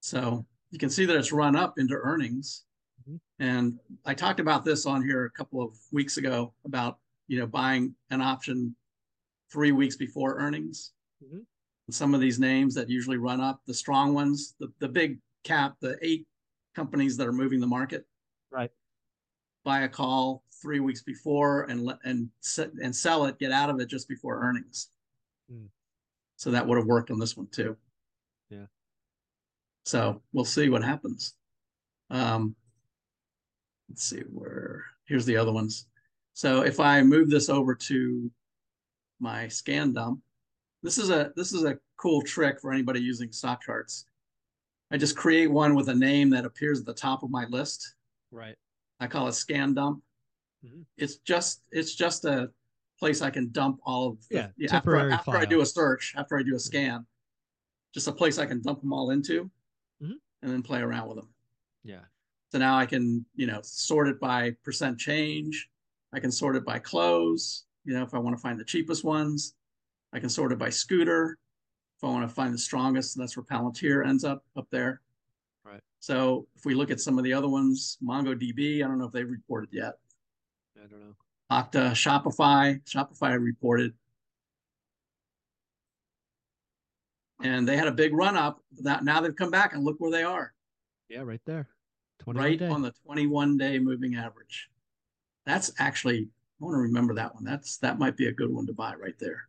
So 0.00 0.44
you 0.70 0.78
can 0.78 0.90
see 0.90 1.04
that 1.04 1.16
it's 1.16 1.32
run 1.32 1.54
up 1.54 1.78
into 1.78 1.94
earnings. 1.94 2.64
Mhm. 3.08 3.20
And 3.38 3.78
I 4.04 4.14
talked 4.14 4.40
about 4.40 4.64
this 4.64 4.86
on 4.86 5.04
here 5.04 5.26
a 5.26 5.30
couple 5.30 5.62
of 5.62 5.78
weeks 5.92 6.16
ago 6.16 6.54
about 6.64 6.98
you 7.28 7.38
know 7.38 7.46
buying 7.46 7.94
an 8.10 8.20
option 8.20 8.74
three 9.52 9.72
weeks 9.72 9.96
before 9.96 10.38
earnings. 10.38 10.92
Mhm. 11.22 11.44
Some 11.90 12.14
of 12.14 12.20
these 12.20 12.38
names 12.38 12.74
that 12.74 12.88
usually 12.88 13.18
run 13.18 13.40
up, 13.40 13.60
the 13.66 13.74
strong 13.74 14.14
ones, 14.14 14.54
the, 14.58 14.72
the 14.78 14.88
big 14.88 15.20
cap, 15.44 15.76
the 15.80 15.98
eight 16.00 16.26
companies 16.74 17.16
that 17.16 17.26
are 17.28 17.32
moving 17.32 17.60
the 17.60 17.66
market 17.66 18.06
Right. 18.50 18.70
buy 19.64 19.80
a 19.82 19.88
call 19.88 20.42
three 20.62 20.80
weeks 20.80 21.02
before 21.02 21.64
and 21.64 21.84
let 21.84 21.98
and 22.04 22.30
set 22.40 22.72
and 22.82 22.94
sell 22.94 23.26
it, 23.26 23.38
get 23.38 23.52
out 23.52 23.68
of 23.70 23.80
it 23.80 23.86
just 23.86 24.08
before 24.08 24.42
earnings. 24.42 24.90
Hmm. 25.50 25.66
So 26.36 26.50
that 26.50 26.66
would 26.66 26.78
have 26.78 26.86
worked 26.86 27.10
on 27.10 27.18
this 27.18 27.36
one 27.36 27.48
too. 27.48 27.76
Yeah. 28.48 28.66
So 29.84 30.22
we'll 30.32 30.44
see 30.44 30.68
what 30.68 30.82
happens. 30.84 31.34
Um, 32.10 32.54
let's 33.88 34.04
see 34.04 34.20
where 34.20 34.84
here's 35.04 35.26
the 35.26 35.36
other 35.36 35.52
ones. 35.52 35.86
So 36.34 36.62
if 36.62 36.80
I 36.80 37.02
move 37.02 37.28
this 37.30 37.48
over 37.48 37.74
to 37.74 38.30
my 39.20 39.48
scan 39.48 39.92
dump, 39.92 40.20
this 40.82 40.98
is 40.98 41.10
a 41.10 41.32
this 41.36 41.52
is 41.52 41.64
a 41.64 41.78
cool 41.96 42.22
trick 42.22 42.60
for 42.60 42.72
anybody 42.72 43.00
using 43.00 43.28
StockCharts. 43.28 44.04
I 44.90 44.96
just 44.96 45.16
create 45.16 45.46
one 45.50 45.74
with 45.74 45.88
a 45.88 45.94
name 45.94 46.30
that 46.30 46.44
appears 46.44 46.80
at 46.80 46.86
the 46.86 46.94
top 46.94 47.22
of 47.22 47.30
my 47.30 47.46
list. 47.46 47.94
Right. 48.30 48.56
I 49.00 49.06
call 49.06 49.28
it 49.28 49.32
scan 49.32 49.74
dump. 49.74 50.02
Mhm. 50.64 50.84
It's 50.96 51.16
just 51.16 51.62
it's 51.70 51.94
just 51.94 52.24
a 52.24 52.50
place 52.98 53.20
I 53.20 53.30
can 53.30 53.50
dump 53.50 53.80
all 53.84 54.08
of 54.10 54.28
the, 54.28 54.36
Yeah, 54.36 54.40
after, 54.42 54.62
I, 54.64 54.66
temporary 54.68 55.12
after 55.12 55.36
I 55.36 55.44
do 55.44 55.60
a 55.60 55.66
search, 55.66 56.14
after 56.16 56.38
I 56.38 56.42
do 56.44 56.54
a 56.54 56.58
scan, 56.60 57.04
just 57.92 58.06
a 58.06 58.12
place 58.12 58.38
I 58.38 58.46
can 58.46 58.62
dump 58.62 58.80
them 58.80 58.92
all 58.92 59.10
into 59.10 59.50
Mhm. 60.00 60.20
and 60.42 60.50
then 60.52 60.62
play 60.62 60.80
around 60.80 61.08
with 61.08 61.16
them. 61.18 61.28
Yeah. 61.82 62.04
So 62.50 62.58
now 62.58 62.76
I 62.76 62.86
can, 62.86 63.24
you 63.34 63.46
know, 63.46 63.60
sort 63.62 64.08
it 64.08 64.20
by 64.20 64.52
percent 64.62 64.98
change. 64.98 65.68
I 66.12 66.20
can 66.20 66.30
sort 66.30 66.56
it 66.56 66.64
by 66.64 66.78
close, 66.78 67.64
you 67.84 67.94
know, 67.94 68.02
if 68.02 68.14
I 68.14 68.18
want 68.18 68.36
to 68.36 68.42
find 68.42 68.58
the 68.58 68.64
cheapest 68.64 69.04
ones. 69.04 69.54
I 70.12 70.20
can 70.20 70.28
sort 70.28 70.52
it 70.52 70.58
by 70.58 70.68
scooter. 70.68 71.38
If 71.96 72.04
I 72.04 72.08
want 72.08 72.28
to 72.28 72.34
find 72.34 72.52
the 72.52 72.58
strongest, 72.58 73.16
that's 73.16 73.36
where 73.36 73.44
Palantir 73.44 74.06
ends 74.06 74.24
up 74.24 74.44
up 74.56 74.66
there. 74.70 75.00
Right. 75.64 75.80
So 76.00 76.46
if 76.56 76.64
we 76.64 76.74
look 76.74 76.90
at 76.90 77.00
some 77.00 77.16
of 77.16 77.24
the 77.24 77.32
other 77.32 77.48
ones, 77.48 77.96
MongoDB, 78.04 78.84
I 78.84 78.88
don't 78.88 78.98
know 78.98 79.06
if 79.06 79.12
they've 79.12 79.28
reported 79.28 79.70
yet. 79.72 79.94
I 80.76 80.86
don't 80.86 81.00
know. 81.00 81.14
Okta, 81.50 81.92
Shopify, 81.92 82.82
Shopify 82.84 83.40
reported. 83.40 83.94
And 87.42 87.66
they 87.66 87.76
had 87.76 87.88
a 87.88 87.92
big 87.92 88.14
run 88.14 88.36
up. 88.36 88.60
That 88.82 89.04
now 89.04 89.20
they've 89.20 89.34
come 89.34 89.50
back 89.50 89.74
and 89.74 89.84
look 89.84 89.96
where 89.98 90.10
they 90.10 90.22
are. 90.22 90.52
Yeah, 91.08 91.20
right 91.20 91.40
there. 91.44 91.68
Right 92.26 92.58
day. 92.58 92.68
on 92.68 92.82
the 92.82 92.92
21 93.04 93.56
day 93.56 93.78
moving 93.78 94.14
average. 94.14 94.68
That's 95.46 95.72
actually, 95.78 96.28
I 96.60 96.64
want 96.64 96.74
to 96.74 96.80
remember 96.80 97.14
that 97.14 97.34
one. 97.34 97.44
That's 97.44 97.78
that 97.78 97.98
might 97.98 98.16
be 98.16 98.28
a 98.28 98.32
good 98.32 98.50
one 98.50 98.66
to 98.66 98.72
buy 98.72 98.94
right 98.94 99.18
there. 99.18 99.48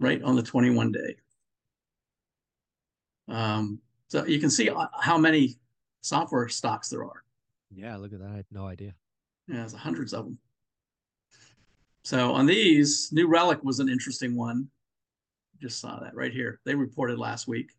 Right 0.00 0.22
on 0.22 0.36
the 0.36 0.42
21 0.42 0.92
day. 0.92 1.16
Um, 3.28 3.80
so 4.08 4.24
you 4.26 4.38
can 4.38 4.50
see 4.50 4.68
uh, 4.68 4.86
how 5.00 5.16
many 5.16 5.56
software 6.02 6.48
stocks 6.48 6.88
there 6.88 7.04
are. 7.04 7.24
Yeah, 7.74 7.96
look 7.96 8.12
at 8.12 8.20
that. 8.20 8.30
I 8.30 8.36
had 8.36 8.46
no 8.52 8.66
idea. 8.66 8.94
Yeah, 9.48 9.56
there's 9.56 9.72
hundreds 9.72 10.12
of 10.12 10.24
them. 10.24 10.38
So 12.04 12.32
on 12.32 12.46
these, 12.46 13.10
New 13.12 13.28
Relic 13.28 13.62
was 13.64 13.80
an 13.80 13.88
interesting 13.88 14.36
one. 14.36 14.68
Just 15.60 15.80
saw 15.80 15.98
that 16.00 16.14
right 16.14 16.32
here. 16.32 16.60
They 16.64 16.74
reported 16.74 17.18
last 17.18 17.48
week. 17.48 17.72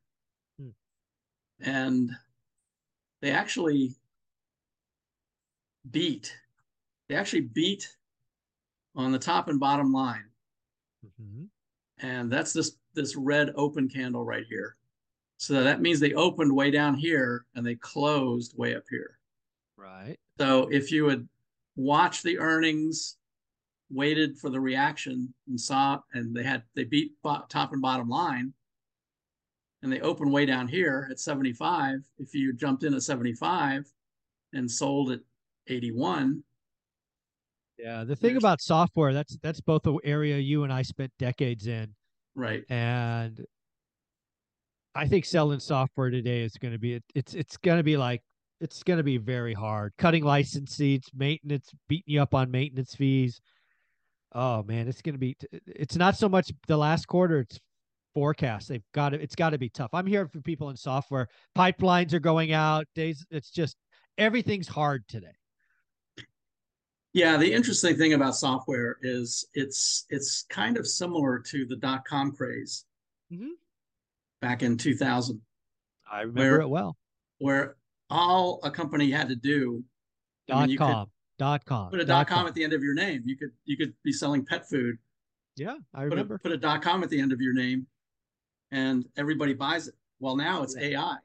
Hmm. 0.60 0.70
And 1.62 2.12
they 3.22 3.32
actually 3.32 3.94
beat. 5.92 6.36
They 7.08 7.16
actually 7.16 7.42
beat 7.42 7.88
on 8.96 9.12
the 9.12 9.20
top 9.20 9.48
and 9.48 9.60
bottom 9.60 9.92
line. 9.92 10.26
hmm 11.18 11.46
And 12.00 12.32
that's 12.32 12.54
this 12.54 12.78
this 12.94 13.16
red 13.16 13.52
open 13.56 13.90
candle 13.90 14.24
right 14.24 14.46
here. 14.50 14.78
So 15.38 15.64
that 15.64 15.82
means 15.82 16.00
they 16.00 16.14
opened 16.14 16.56
way 16.56 16.72
down 16.72 16.96
here 16.96 17.46
and 17.56 17.66
they 17.66 17.76
closed 17.76 18.58
way 18.58 18.76
up 18.76 18.84
here. 18.90 19.20
Right. 19.76 20.16
So 20.40 20.70
if 20.72 20.92
you 20.92 21.06
would 21.06 21.28
watch 21.76 22.24
the 22.24 22.40
earnings, 22.40 23.18
waited 23.92 24.38
for 24.38 24.50
the 24.50 24.60
reaction, 24.60 25.34
and 25.48 25.60
saw, 25.60 26.00
and 26.14 26.34
they 26.34 26.44
had 26.44 26.64
they 26.76 26.86
beat 26.86 27.12
bo- 27.22 27.44
top 27.50 27.74
and 27.74 27.82
bottom 27.82 28.08
line, 28.08 28.54
and 29.84 29.92
they 29.92 30.00
opened 30.00 30.32
way 30.32 30.46
down 30.46 30.68
here 30.68 31.08
at 31.12 31.20
75. 31.20 32.00
If 32.18 32.34
you 32.34 32.54
jumped 32.54 32.84
in 32.84 32.94
at 32.94 33.04
75 33.04 33.92
and 34.54 34.72
sold 34.72 35.12
at 35.12 35.20
81, 35.68 36.44
Yeah. 37.78 38.04
The 38.04 38.16
thing 38.16 38.30
There's- 38.32 38.42
about 38.44 38.62
software, 38.62 39.14
that's 39.14 39.38
that's 39.42 39.62
both 39.62 39.86
an 39.88 39.98
area 40.04 40.38
you 40.38 40.64
and 40.64 40.72
I 40.72 40.82
spent 40.84 41.12
decades 41.20 41.68
in. 41.68 41.96
right? 42.36 42.64
and 42.70 43.46
I 44.94 45.08
think 45.08 45.26
selling 45.26 45.60
software 45.60 46.10
today 46.10 46.42
is 46.44 46.54
going 46.58 46.72
to 46.74 46.80
be 46.80 47.02
it's 47.14 47.34
it's 47.34 47.58
going 47.58 47.78
to 47.78 47.84
be 47.84 47.98
like 47.98 48.22
it's 48.62 48.82
going 48.84 48.98
to 48.98 49.04
be 49.04 49.18
very 49.18 49.54
hard. 49.54 49.92
Cutting 49.98 50.24
license 50.24 50.74
seats, 50.76 51.10
maintenance, 51.14 51.70
beating 51.90 52.14
you 52.14 52.22
up 52.22 52.34
on 52.34 52.50
maintenance 52.50 52.96
fees. 52.96 53.42
Oh 54.34 54.64
man, 54.64 54.88
it's 54.88 55.02
going 55.02 55.16
to 55.16 55.20
be. 55.20 55.36
It's 55.68 55.98
not 55.98 56.16
so 56.18 56.30
much 56.30 56.52
the 56.68 56.78
last 56.78 57.08
quarter; 57.08 57.40
it's 57.40 57.60
forecast. 58.14 58.70
They've 58.70 58.84
got 58.94 59.10
to. 59.10 59.22
It's 59.22 59.36
got 59.36 59.50
to 59.50 59.58
be 59.58 59.70
tough. 59.70 59.90
I'm 59.94 60.06
hearing 60.08 60.30
from 60.30 60.44
people 60.44 60.70
in 60.70 60.78
software. 60.78 61.28
Pipelines 61.58 62.14
are 62.14 62.20
going 62.20 62.54
out. 62.54 62.86
Days. 62.96 63.26
It's 63.32 63.50
just 63.52 63.76
everything's 64.18 64.68
hard 64.70 65.04
today. 65.10 65.36
Yeah, 67.16 67.38
the 67.38 67.50
interesting 67.54 67.96
thing 67.96 68.12
about 68.12 68.36
software 68.36 68.98
is 69.02 69.48
it's 69.54 70.06
it's 70.10 70.44
kind 70.50 70.76
of 70.76 70.86
similar 70.86 71.40
to 71.40 71.66
the 71.66 71.78
dot 71.78 72.04
com 72.04 72.34
craze 72.36 72.84
Mhm. 73.32 73.52
back 74.42 74.62
in 74.64 74.76
2000, 74.78 75.42
I 76.12 76.22
remember 76.24 76.42
Where- 76.42 76.62
it 76.62 76.68
well. 76.68 76.98
where 77.38 77.78
all 78.10 78.60
a 78.64 78.70
company 78.70 79.12
had 79.12 79.30
to 79.30 79.36
do 79.38 79.86
I 80.50 80.52
mean, 80.52 80.60
Dot 80.60 80.70
you 80.70 80.78
could 80.78 80.84
com. 80.84 81.12
Dot 81.38 81.64
com. 81.66 81.90
put 81.90 82.02
a 82.02 82.06
dot 82.06 82.28
com 82.28 82.48
at 82.48 82.54
the 82.54 82.66
end 82.66 82.74
of 82.74 82.84
your 82.84 82.94
name. 82.94 83.24
You 83.26 83.38
could 83.38 83.54
you 83.64 83.78
could 83.78 83.94
be 84.04 84.12
selling 84.12 84.46
pet 84.46 84.68
food, 84.68 84.98
Yeah, 85.56 85.78
I 85.94 86.00
put 86.04 86.08
a, 86.08 86.10
remember. 86.10 86.38
put 86.40 86.52
a 86.52 86.58
dot 86.58 86.82
com 86.82 87.02
at 87.02 87.10
the 87.10 87.22
end 87.22 87.32
of 87.32 87.40
your 87.40 87.54
name, 87.54 87.88
and 88.72 89.10
everybody 89.16 89.54
buys 89.54 89.88
it. 89.88 89.96
Well, 90.20 90.36
now 90.36 90.64
it's 90.64 90.76
AI. 90.76 91.16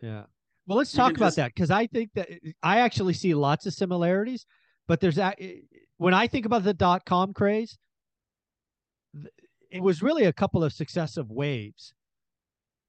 Yeah. 0.00 0.26
Well, 0.68 0.78
let's 0.78 0.94
You 0.94 0.98
talk 0.98 1.16
about 1.16 1.26
just- 1.26 1.36
that 1.38 1.52
because 1.52 1.72
I 1.72 1.88
think 1.88 2.12
that 2.14 2.28
I 2.62 2.78
actually 2.78 3.14
see 3.14 3.34
lots 3.34 3.66
of 3.66 3.74
similarities, 3.74 4.46
but 4.88 5.00
there's 5.00 5.16
that 5.16 5.38
when 5.98 6.14
I 6.14 6.26
think 6.26 6.46
about 6.46 6.64
the 6.64 6.74
dot 6.74 7.04
com 7.04 7.32
craze, 7.32 7.78
it 9.70 9.82
was 9.82 10.02
really 10.02 10.24
a 10.24 10.32
couple 10.32 10.62
of 10.62 10.72
successive 10.72 11.30
waves. 11.30 11.92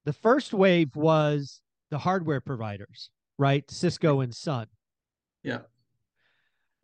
The 0.04 0.12
first 0.12 0.52
wave 0.54 0.94
was 0.94 1.60
the 1.90 1.98
hardware 1.98 2.40
providers, 2.40 3.10
right? 3.38 3.68
Cisco 3.70 4.20
and 4.20 4.34
Sun. 4.34 4.66
Yeah. 5.42 5.60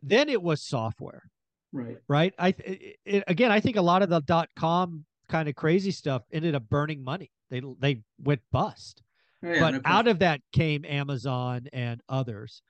Then 0.01 0.29
it 0.29 0.41
was 0.41 0.61
software, 0.61 1.23
Right. 1.71 1.97
right? 2.07 2.33
I 2.37 2.51
th- 2.51 2.97
it, 3.05 3.23
again, 3.27 3.51
I 3.51 3.59
think 3.59 3.75
a 3.77 3.81
lot 3.81 4.01
of 4.03 4.09
the 4.09 4.21
dot 4.21 4.49
com 4.55 5.05
kind 5.29 5.49
of 5.49 5.55
crazy 5.55 5.91
stuff 5.91 6.23
ended 6.31 6.53
up 6.55 6.69
burning 6.69 7.03
money. 7.03 7.31
They 7.49 7.61
they 7.79 8.01
went 8.19 8.41
bust 8.51 9.01
Oh, 9.43 9.51
yeah, 9.51 9.59
but 9.59 9.71
no 9.71 9.81
out 9.85 10.07
of 10.07 10.19
that 10.19 10.41
came 10.51 10.85
Amazon 10.85 11.67
and 11.73 12.01
others. 12.09 12.61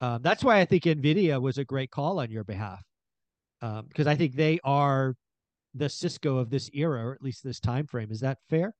Um, 0.00 0.22
that's 0.22 0.44
why 0.44 0.60
I 0.60 0.64
think 0.64 0.84
Nvidia 0.84 1.40
was 1.40 1.58
a 1.58 1.64
great 1.64 1.90
call 1.90 2.20
on 2.20 2.30
your 2.30 2.44
behalf, 2.44 2.82
because 3.60 4.06
I 4.06 4.14
think 4.14 4.34
they 4.34 4.58
are 4.64 5.14
the 5.74 5.88
Cisco 5.88 6.38
of 6.38 6.50
this 6.50 6.70
era, 6.72 7.04
or 7.04 7.14
at 7.14 7.22
least 7.22 7.42
this 7.42 7.60
time 7.60 7.86
frame. 7.86 8.10
Is 8.10 8.20
that 8.20 8.38
fair? 8.48 8.74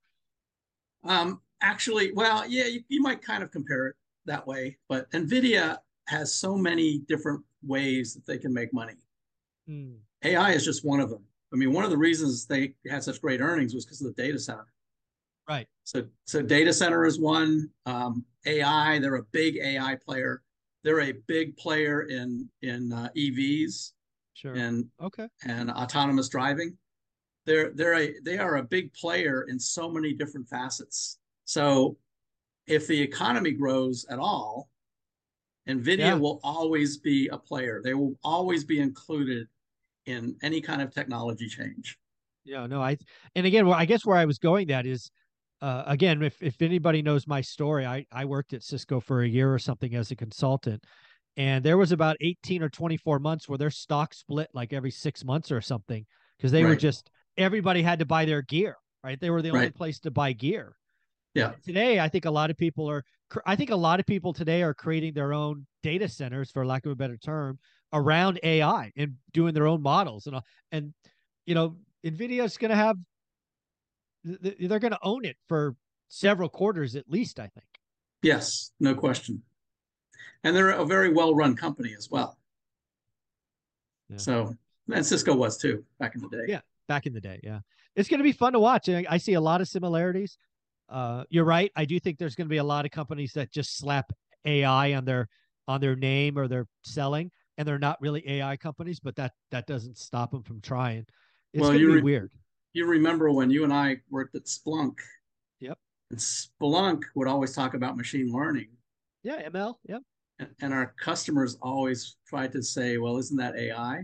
Um, 1.04 1.40
actually, 1.62 2.12
well, 2.12 2.46
yeah, 2.46 2.66
you, 2.66 2.82
you 2.88 3.02
might 3.02 3.22
kind 3.22 3.42
of 3.42 3.50
compare 3.50 3.88
it 3.88 3.96
that 4.26 4.46
way, 4.46 4.78
but 4.88 5.10
Nvidia 5.10 5.78
has 6.06 6.34
so 6.34 6.56
many 6.56 6.98
different 7.08 7.42
ways 7.62 8.14
that 8.14 8.26
they 8.26 8.38
can 8.38 8.52
make 8.52 8.72
money. 8.72 8.94
AI 10.22 10.52
is 10.52 10.64
just 10.64 10.84
one 10.84 11.00
of 11.00 11.10
them. 11.10 11.22
I 11.52 11.56
mean, 11.56 11.72
one 11.72 11.84
of 11.84 11.90
the 11.90 11.96
reasons 11.96 12.46
they 12.46 12.74
had 12.90 13.02
such 13.02 13.20
great 13.20 13.40
earnings 13.40 13.74
was 13.74 13.84
because 13.84 14.02
of 14.02 14.14
the 14.14 14.22
data 14.22 14.38
center. 14.38 14.66
Right. 15.48 15.66
So, 15.84 16.04
so 16.26 16.42
data 16.42 16.72
center 16.72 17.04
is 17.06 17.18
one. 17.18 17.70
Um, 17.86 18.24
AI, 18.46 18.98
they're 18.98 19.16
a 19.16 19.22
big 19.24 19.58
AI 19.58 19.96
player. 19.96 20.42
They're 20.84 21.00
a 21.00 21.12
big 21.26 21.56
player 21.56 22.02
in 22.02 22.48
in 22.62 22.92
uh, 22.92 23.08
EVs 23.16 23.92
Sure. 24.34 24.54
and 24.54 24.86
okay. 25.00 25.28
and 25.44 25.70
autonomous 25.70 26.28
driving. 26.28 26.76
They're 27.46 27.70
they're 27.70 27.94
a 27.98 28.14
they 28.22 28.38
are 28.38 28.56
a 28.56 28.62
big 28.62 28.92
player 28.92 29.46
in 29.48 29.58
so 29.58 29.90
many 29.90 30.12
different 30.12 30.48
facets. 30.48 31.18
So 31.46 31.96
if 32.66 32.86
the 32.86 33.00
economy 33.00 33.52
grows 33.52 34.04
at 34.10 34.18
all, 34.18 34.68
Nvidia 35.68 35.98
Yeah. 35.98 36.14
will 36.14 36.40
always 36.42 36.98
be 36.98 37.28
a 37.28 37.38
player. 37.38 37.80
They 37.82 37.94
will 37.94 38.18
always 38.22 38.64
be 38.64 38.80
included 38.80 39.46
in 40.06 40.36
any 40.42 40.60
kind 40.60 40.82
of 40.82 40.92
technology 40.92 41.48
change. 41.48 41.98
Yeah. 42.44 42.66
No. 42.66 42.82
I 42.82 42.98
and 43.34 43.46
again, 43.46 43.66
well, 43.66 43.78
I 43.78 43.86
guess 43.86 44.04
where 44.04 44.18
I 44.18 44.26
was 44.26 44.38
going 44.38 44.66
that 44.68 44.84
is. 44.86 45.10
Uh, 45.62 45.84
again, 45.86 46.22
if, 46.22 46.42
if 46.42 46.60
anybody 46.60 47.00
knows 47.00 47.26
my 47.26 47.40
story, 47.40 47.86
I, 47.86 48.04
I 48.12 48.24
worked 48.24 48.52
at 48.52 48.62
Cisco 48.62 49.00
for 49.00 49.22
a 49.22 49.28
year 49.28 49.52
or 49.52 49.58
something 49.58 49.94
as 49.94 50.10
a 50.10 50.16
consultant, 50.16 50.84
and 51.36 51.64
there 51.64 51.76
was 51.76 51.92
about 51.92 52.16
18 52.20 52.62
or 52.62 52.68
24 52.68 53.18
months 53.18 53.48
where 53.48 53.58
their 53.58 53.70
stock 53.70 54.14
split 54.14 54.48
like 54.54 54.72
every 54.72 54.90
six 54.90 55.24
months 55.24 55.50
or 55.50 55.60
something 55.60 56.06
because 56.36 56.52
they 56.52 56.64
were 56.64 56.76
just 56.76 57.10
everybody 57.36 57.82
had 57.82 57.98
to 57.98 58.06
buy 58.06 58.24
their 58.24 58.42
gear 58.42 58.76
right 59.02 59.20
they 59.20 59.30
were 59.30 59.42
the 59.42 59.50
only 59.50 59.64
Right. 59.64 59.74
place 59.74 59.98
to 60.00 60.10
buy 60.10 60.32
gear 60.32 60.76
Yeah. 61.34 61.52
today 61.64 61.98
i 61.98 62.08
think 62.08 62.24
a 62.24 62.30
lot 62.30 62.50
of 62.50 62.56
people 62.56 62.88
are 62.88 63.02
i 63.46 63.56
think 63.56 63.70
a 63.70 63.76
lot 63.76 63.98
of 64.00 64.06
people 64.06 64.32
today 64.32 64.62
are 64.62 64.74
creating 64.74 65.14
their 65.14 65.32
own 65.32 65.66
data 65.82 66.08
centers 66.08 66.50
for 66.50 66.64
lack 66.64 66.86
of 66.86 66.92
a 66.92 66.96
better 66.96 67.16
term 67.16 67.58
around 67.92 68.38
ai 68.42 68.92
and 68.96 69.14
doing 69.32 69.54
their 69.54 69.66
own 69.66 69.82
models 69.82 70.26
and 70.26 70.38
and 70.72 70.94
you 71.46 71.54
know 71.54 71.76
Nvidia 72.04 72.44
is 72.44 72.58
going 72.58 72.70
to 72.70 72.76
have 72.76 72.96
they're 74.24 74.78
going 74.78 74.92
to 74.92 74.98
own 75.02 75.24
it 75.24 75.36
for 75.46 75.76
several 76.08 76.48
quarters 76.48 76.96
at 76.96 77.08
least 77.08 77.38
i 77.38 77.46
think 77.48 77.66
Yes, 78.22 78.72
no 78.80 78.94
question. 78.94 79.42
And 80.44 80.56
they're 80.56 80.70
a 80.70 80.86
very 80.86 81.12
well-run 81.12 81.54
company 81.56 81.94
as 81.94 82.10
well. 82.10 82.38
Yeah. 84.08 84.16
So, 84.16 84.56
and 84.90 85.04
Cisco 85.04 85.34
was 85.34 85.58
too 85.58 85.84
back 85.98 86.14
in 86.14 86.22
the 86.22 86.28
day. 86.28 86.44
Yeah. 86.48 86.60
back 86.88 87.04
in 87.04 87.12
the 87.12 87.20
day. 87.20 87.40
Yeah, 87.42 87.60
it's 87.96 88.08
going 88.08 88.20
to 88.20 88.24
be 88.24 88.32
fun 88.32 88.54
to 88.54 88.60
watch. 88.60 88.88
I, 88.88 89.04
I 89.10 89.18
see 89.18 89.34
a 89.34 89.40
lot 89.42 89.60
of 89.60 89.68
similarities. 89.68 90.38
Uh, 90.88 91.24
you're 91.28 91.44
right. 91.44 91.70
I 91.76 91.84
do 91.84 92.00
think 92.00 92.16
there's 92.18 92.34
going 92.34 92.46
to 92.46 92.50
be 92.50 92.56
a 92.58 92.64
lot 92.64 92.86
of 92.86 92.90
companies 92.92 93.32
that 93.34 93.52
just 93.52 93.76
slap 93.76 94.10
AI 94.46 94.94
on 94.94 95.04
their 95.04 95.28
on 95.68 95.82
their 95.82 95.94
name 95.96 96.38
or 96.38 96.48
their 96.48 96.66
selling, 96.82 97.30
and 97.58 97.68
they're 97.68 97.78
not 97.78 98.00
really 98.00 98.26
AI 98.26 98.56
companies. 98.56 99.00
But 99.00 99.16
that 99.16 99.32
that 99.50 99.66
doesn't 99.66 99.98
stop 99.98 100.30
them 100.30 100.42
from 100.42 100.62
trying. 100.62 101.04
It's 101.52 101.60
Well, 101.60 101.72
going 101.72 101.86
to 101.86 101.94
be 101.96 102.00
weird. 102.02 102.32
You 102.74 102.86
remember 102.86 103.30
when 103.30 103.50
you 103.50 103.64
and 103.64 103.72
I 103.72 103.98
worked 104.10 104.34
at 104.34 104.44
Splunk? 104.44 104.96
Yep. 105.60 105.78
And 106.10 106.18
Splunk 106.18 107.04
would 107.14 107.28
always 107.28 107.54
talk 107.54 107.74
about 107.74 107.96
machine 107.96 108.32
learning, 108.32 108.68
Yeah, 109.22 109.48
ML. 109.48 109.76
Yep. 109.88 110.02
and, 110.40 110.48
and 110.60 110.74
our 110.74 110.92
customers 111.00 111.56
always 111.62 112.16
tried 112.26 112.50
to 112.52 112.62
say, 112.62 112.98
"Well, 112.98 113.16
isn't 113.18 113.36
that 113.36 113.56
AI?" 113.56 114.02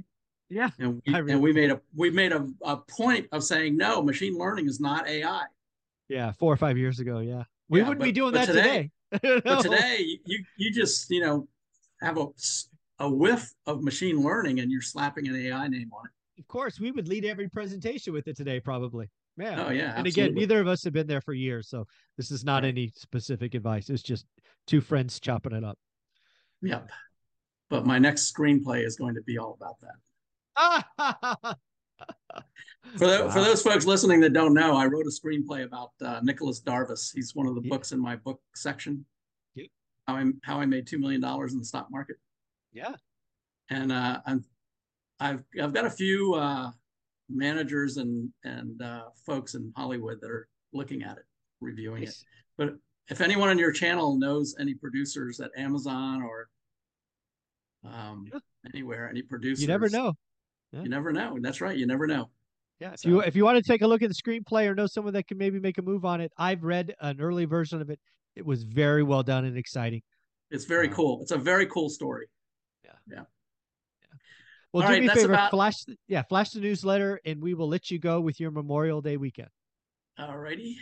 Yeah. 0.49 0.71
And 0.79 1.03
we, 1.07 1.15
and 1.15 1.41
we 1.43 1.53
made 1.53 1.71
a 1.71 1.81
we 1.95 2.11
made 2.11 2.33
a, 2.33 2.49
a 2.63 2.77
point 2.77 3.27
of 3.33 3.43
saying, 3.45 3.77
"No, 3.77 4.03
machine 4.03 4.39
learning 4.39 4.67
is 4.67 4.81
not 4.81 5.09
AI." 5.09 5.43
Yeah. 6.09 6.33
Four 6.33 6.53
or 6.53 6.57
five 6.57 6.79
years 6.79 7.01
ago. 7.01 7.19
Yeah. 7.19 7.43
We 7.69 7.81
Yeah, 7.81 7.89
wouldn't 7.89 8.05
be 8.05 8.13
doing 8.13 8.33
that 8.35 8.47
today- 8.47 8.63
today. 8.63 8.91
But 9.45 9.63
today, 9.63 10.19
you 10.25 10.45
you 10.57 10.71
just 10.73 11.11
you 11.11 11.21
know 11.21 11.49
have 12.01 12.17
a 12.19 12.27
a 13.01 13.11
whiff 13.11 13.53
of 13.67 13.83
machine 13.83 14.23
learning, 14.23 14.61
and 14.61 14.71
you're 14.71 14.81
slapping 14.83 15.27
an 15.27 15.35
AI 15.35 15.67
name 15.67 15.91
on 15.93 16.07
it. 16.07 16.13
Of 16.41 16.49
course, 16.49 16.81
we 16.81 16.91
would 16.91 17.07
lead 17.07 17.25
every 17.25 17.49
presentation 17.49 18.13
with 18.13 18.27
it 18.27 18.37
today, 18.37 18.59
probably. 18.61 19.09
Yeah. 19.37 19.67
Oh 19.67 19.71
yeah, 19.71 19.95
and 19.97 20.07
again, 20.07 20.35
neither 20.35 20.59
of 20.61 20.67
us 20.67 20.83
have 20.85 20.93
been 20.93 21.07
there 21.07 21.21
for 21.21 21.33
years, 21.35 21.69
so 21.69 21.87
this 22.17 22.31
is 22.31 22.45
not 22.45 22.65
any 22.65 22.91
specific 22.97 23.55
advice. 23.55 23.89
It's 23.91 24.03
just 24.03 24.27
two 24.67 24.81
friends 24.81 25.21
chopping 25.21 25.53
it 25.53 25.65
up. 25.65 25.79
Yep. 26.63 26.91
But 27.71 27.87
my 27.87 27.99
next 27.99 28.35
screenplay 28.35 28.85
is 28.85 28.97
going 28.97 29.15
to 29.15 29.23
be 29.23 29.39
all 29.39 29.57
about 29.61 29.77
that. 29.81 31.57
For, 32.97 33.07
tho- 33.07 33.31
for 33.31 33.41
those 33.41 33.63
folks 33.63 33.85
listening 33.87 34.21
that 34.21 34.33
don't 34.33 34.55
know, 34.55 34.75
I 34.75 34.87
wrote 34.87 35.05
a 35.07 35.11
screenplay 35.11 35.65
about 35.65 35.91
uh, 36.03 36.21
Nicolas 36.23 36.61
Darvas. 36.61 37.11
He's 37.15 37.35
one 37.35 37.47
of 37.47 37.55
the 37.55 37.61
Yeah. 37.63 37.69
books 37.69 37.93
in 37.93 38.01
my 38.01 38.17
book 38.17 38.41
section. 38.55 39.05
Yep. 39.55 39.69
how 40.09 40.17
I 40.17 40.25
how 40.43 40.61
I 40.61 40.67
made 40.67 40.87
two 40.87 40.99
million 40.99 41.21
dollars 41.21 41.53
in 41.53 41.59
the 41.59 41.65
stock 41.65 41.89
market. 41.91 42.17
Yeah. 42.73 42.95
And 43.69 43.93
uh, 43.93 44.21
I'm 44.27 44.45
I've 45.21 45.45
I've 45.63 45.73
got 45.73 45.85
a 45.85 45.91
few 45.91 46.35
uh, 46.35 46.71
managers 47.29 47.99
and 47.99 48.31
and 48.45 48.81
uh, 48.83 49.05
folks 49.27 49.55
in 49.55 49.73
Hollywood 49.77 50.19
that 50.21 50.31
are 50.31 50.49
looking 50.73 51.03
at 51.03 51.19
it, 51.19 51.25
reviewing 51.61 52.05
nice. 52.05 52.21
it. 52.21 52.27
But 52.57 52.75
if 53.09 53.21
anyone 53.21 53.49
on 53.49 53.59
your 53.59 53.73
channel 53.73 54.17
knows 54.17 54.55
any 54.59 54.75
producers 54.75 55.41
at 55.41 55.51
Amazon 55.57 56.23
or 56.23 56.49
um, 57.85 58.27
yeah. 58.33 58.41
anywhere, 58.73 59.09
any 59.09 59.23
producers, 59.23 59.63
you 59.63 59.69
never 59.69 59.89
know. 59.89 60.15
Yeah. 60.73 60.83
You 60.83 60.89
never 60.89 61.13
know. 61.13 61.39
That's 61.41 61.61
right. 61.61 61.77
You 61.77 61.87
never 61.87 62.07
know. 62.07 62.31
Yeah. 62.79 62.93
If 62.93 63.01
so, 63.01 63.09
you 63.09 63.21
if 63.21 63.37
you 63.37 63.45
want 63.45 63.59
to 63.59 63.63
take 63.63 63.83
a 63.83 63.87
look 63.87 64.03
at 64.03 64.09
the 64.09 64.15
screenplay 64.15 64.67
or 64.67 64.75
know 64.75 64.87
someone 64.87 65.15
that 65.15 65.27
can 65.27 65.39
maybe 65.39 65.61
make 65.61 65.79
a 65.79 65.83
move 65.83 66.05
on 66.05 66.21
it, 66.21 66.33
I've 66.39 66.65
read 66.65 66.95
an 67.01 67.21
early 67.21 67.45
version 67.45 67.81
of 67.81 67.91
it. 67.91 68.01
It 68.37 68.47
was 68.47 68.63
very 68.63 69.03
well 69.03 69.23
done 69.23 69.45
and 69.45 69.57
exciting. 69.57 70.03
It's 70.51 70.65
very 70.65 70.89
uh, 70.89 70.93
cool. 70.93 71.21
It's 71.21 71.33
a 71.33 71.39
very 71.39 71.67
cool 71.67 71.91
story. 71.91 72.27
Yeah. 72.85 72.93
Yeah. 73.07 73.17
yeah. 73.17 73.23
Well, 74.73 74.85
All 74.85 74.89
do 74.89 74.95
right, 74.95 75.03
me 75.03 75.09
a 75.09 75.15
favor, 75.15 75.33
about... 75.33 75.51
flash 75.51 75.85
yeah, 76.07 76.23
flash 76.23 76.51
the 76.51 76.61
newsletter 76.61 77.21
and 77.25 77.43
we 77.43 77.55
will 77.55 77.69
let 77.69 77.91
you 77.91 77.99
go 77.99 78.21
with 78.21 78.39
your 78.39 78.51
Memorial 78.51 79.01
Day 79.01 79.17
weekend. 79.17 79.49
All 80.19 80.39
righty. 80.39 80.79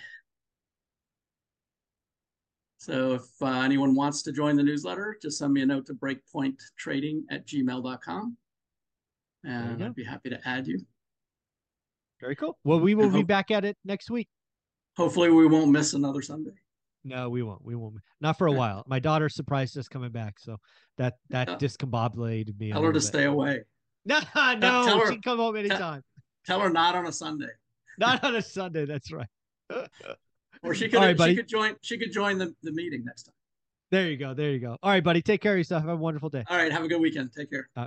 So 2.79 3.15
if 3.15 3.23
uh, 3.43 3.61
anyone 3.61 3.95
wants 3.95 4.23
to 4.23 4.33
join 4.33 4.57
the 4.57 4.63
newsletter, 4.63 5.17
just 5.21 5.39
send 5.39 5.53
me 5.53 5.63
a 5.63 5.67
note 5.67 5.87
to 5.87 5.95
breakpointtrading 5.95 7.23
at 7.31 7.47
gmail.com. 7.47 8.37
And 9.45 9.83
I'd 9.83 9.95
be 9.95 10.05
happy 10.05 10.31
to 10.31 10.39
add 10.45 10.67
you. 10.67 10.81
Very 12.21 12.37
cool. 12.37 12.59
Well, 12.65 12.81
we 12.81 12.95
will 12.95 13.11
be 13.11 13.23
back 13.23 13.51
at 13.51 13.65
it 13.65 13.77
next 13.85 14.11
week. 14.11 14.29
Hopefully, 14.97 15.31
we 15.31 15.47
won't 15.47 15.71
miss 15.71 15.95
another 15.95 16.23
Sunday. 16.23 16.51
No, 17.05 17.31
we 17.31 17.43
won't. 17.43 17.65
We 17.65 17.77
won't. 17.77 17.95
Not 18.21 18.37
for 18.37 18.49
a 18.49 18.53
while. 18.53 18.85
My 18.89 18.99
daughter 18.99 19.29
surprised 19.29 19.79
us 19.79 19.89
coming 19.89 20.11
back, 20.11 20.41
so 20.41 20.57
that 20.99 21.15
that 21.31 21.49
yeah. 21.49 21.57
discombobulated 21.57 22.59
me. 22.59 22.73
Tell 22.73 22.83
her 22.83 22.93
to 22.93 22.99
bit. 22.99 23.03
stay 23.03 23.25
away. 23.25 23.61
No, 24.35 24.55
no, 24.55 24.85
tell 24.87 25.01
her, 25.01 25.07
she 25.07 25.13
can 25.15 25.23
come 25.23 25.39
home 25.39 25.57
anytime. 25.57 26.03
Tell 26.47 26.61
her 26.61 26.71
not 26.71 26.95
on 26.95 27.07
a 27.07 27.13
Sunday. 27.13 27.51
Not 27.99 28.25
on 28.25 28.37
a 28.37 28.43
Sunday. 28.43 28.87
That's 28.87 29.13
right. 29.13 29.27
or 30.63 30.75
she 30.75 30.89
could. 30.89 30.99
Right, 30.99 31.21
she 31.21 31.37
could 31.37 31.49
join. 31.49 31.77
She 31.83 31.99
could 31.99 32.13
join 32.13 32.39
the, 32.39 32.55
the 32.63 32.73
meeting 32.73 33.05
next 33.05 33.25
time. 33.25 33.35
There 33.91 34.09
you 34.09 34.17
go. 34.17 34.35
There 34.35 34.51
you 34.51 34.59
go. 34.59 34.77
All 34.83 34.91
right, 34.91 35.03
buddy. 35.03 35.23
Take 35.23 35.41
care 35.41 35.53
of 35.53 35.59
yourself. 35.59 35.83
Have 35.83 35.93
a 35.93 35.97
wonderful 35.97 36.29
day. 36.29 36.45
All 36.49 36.57
right. 36.57 36.71
Have 36.71 36.85
a 36.85 36.89
good 36.89 37.01
weekend. 37.01 37.33
Take 37.37 37.51
care. 37.51 37.69
Uh, 37.77 37.87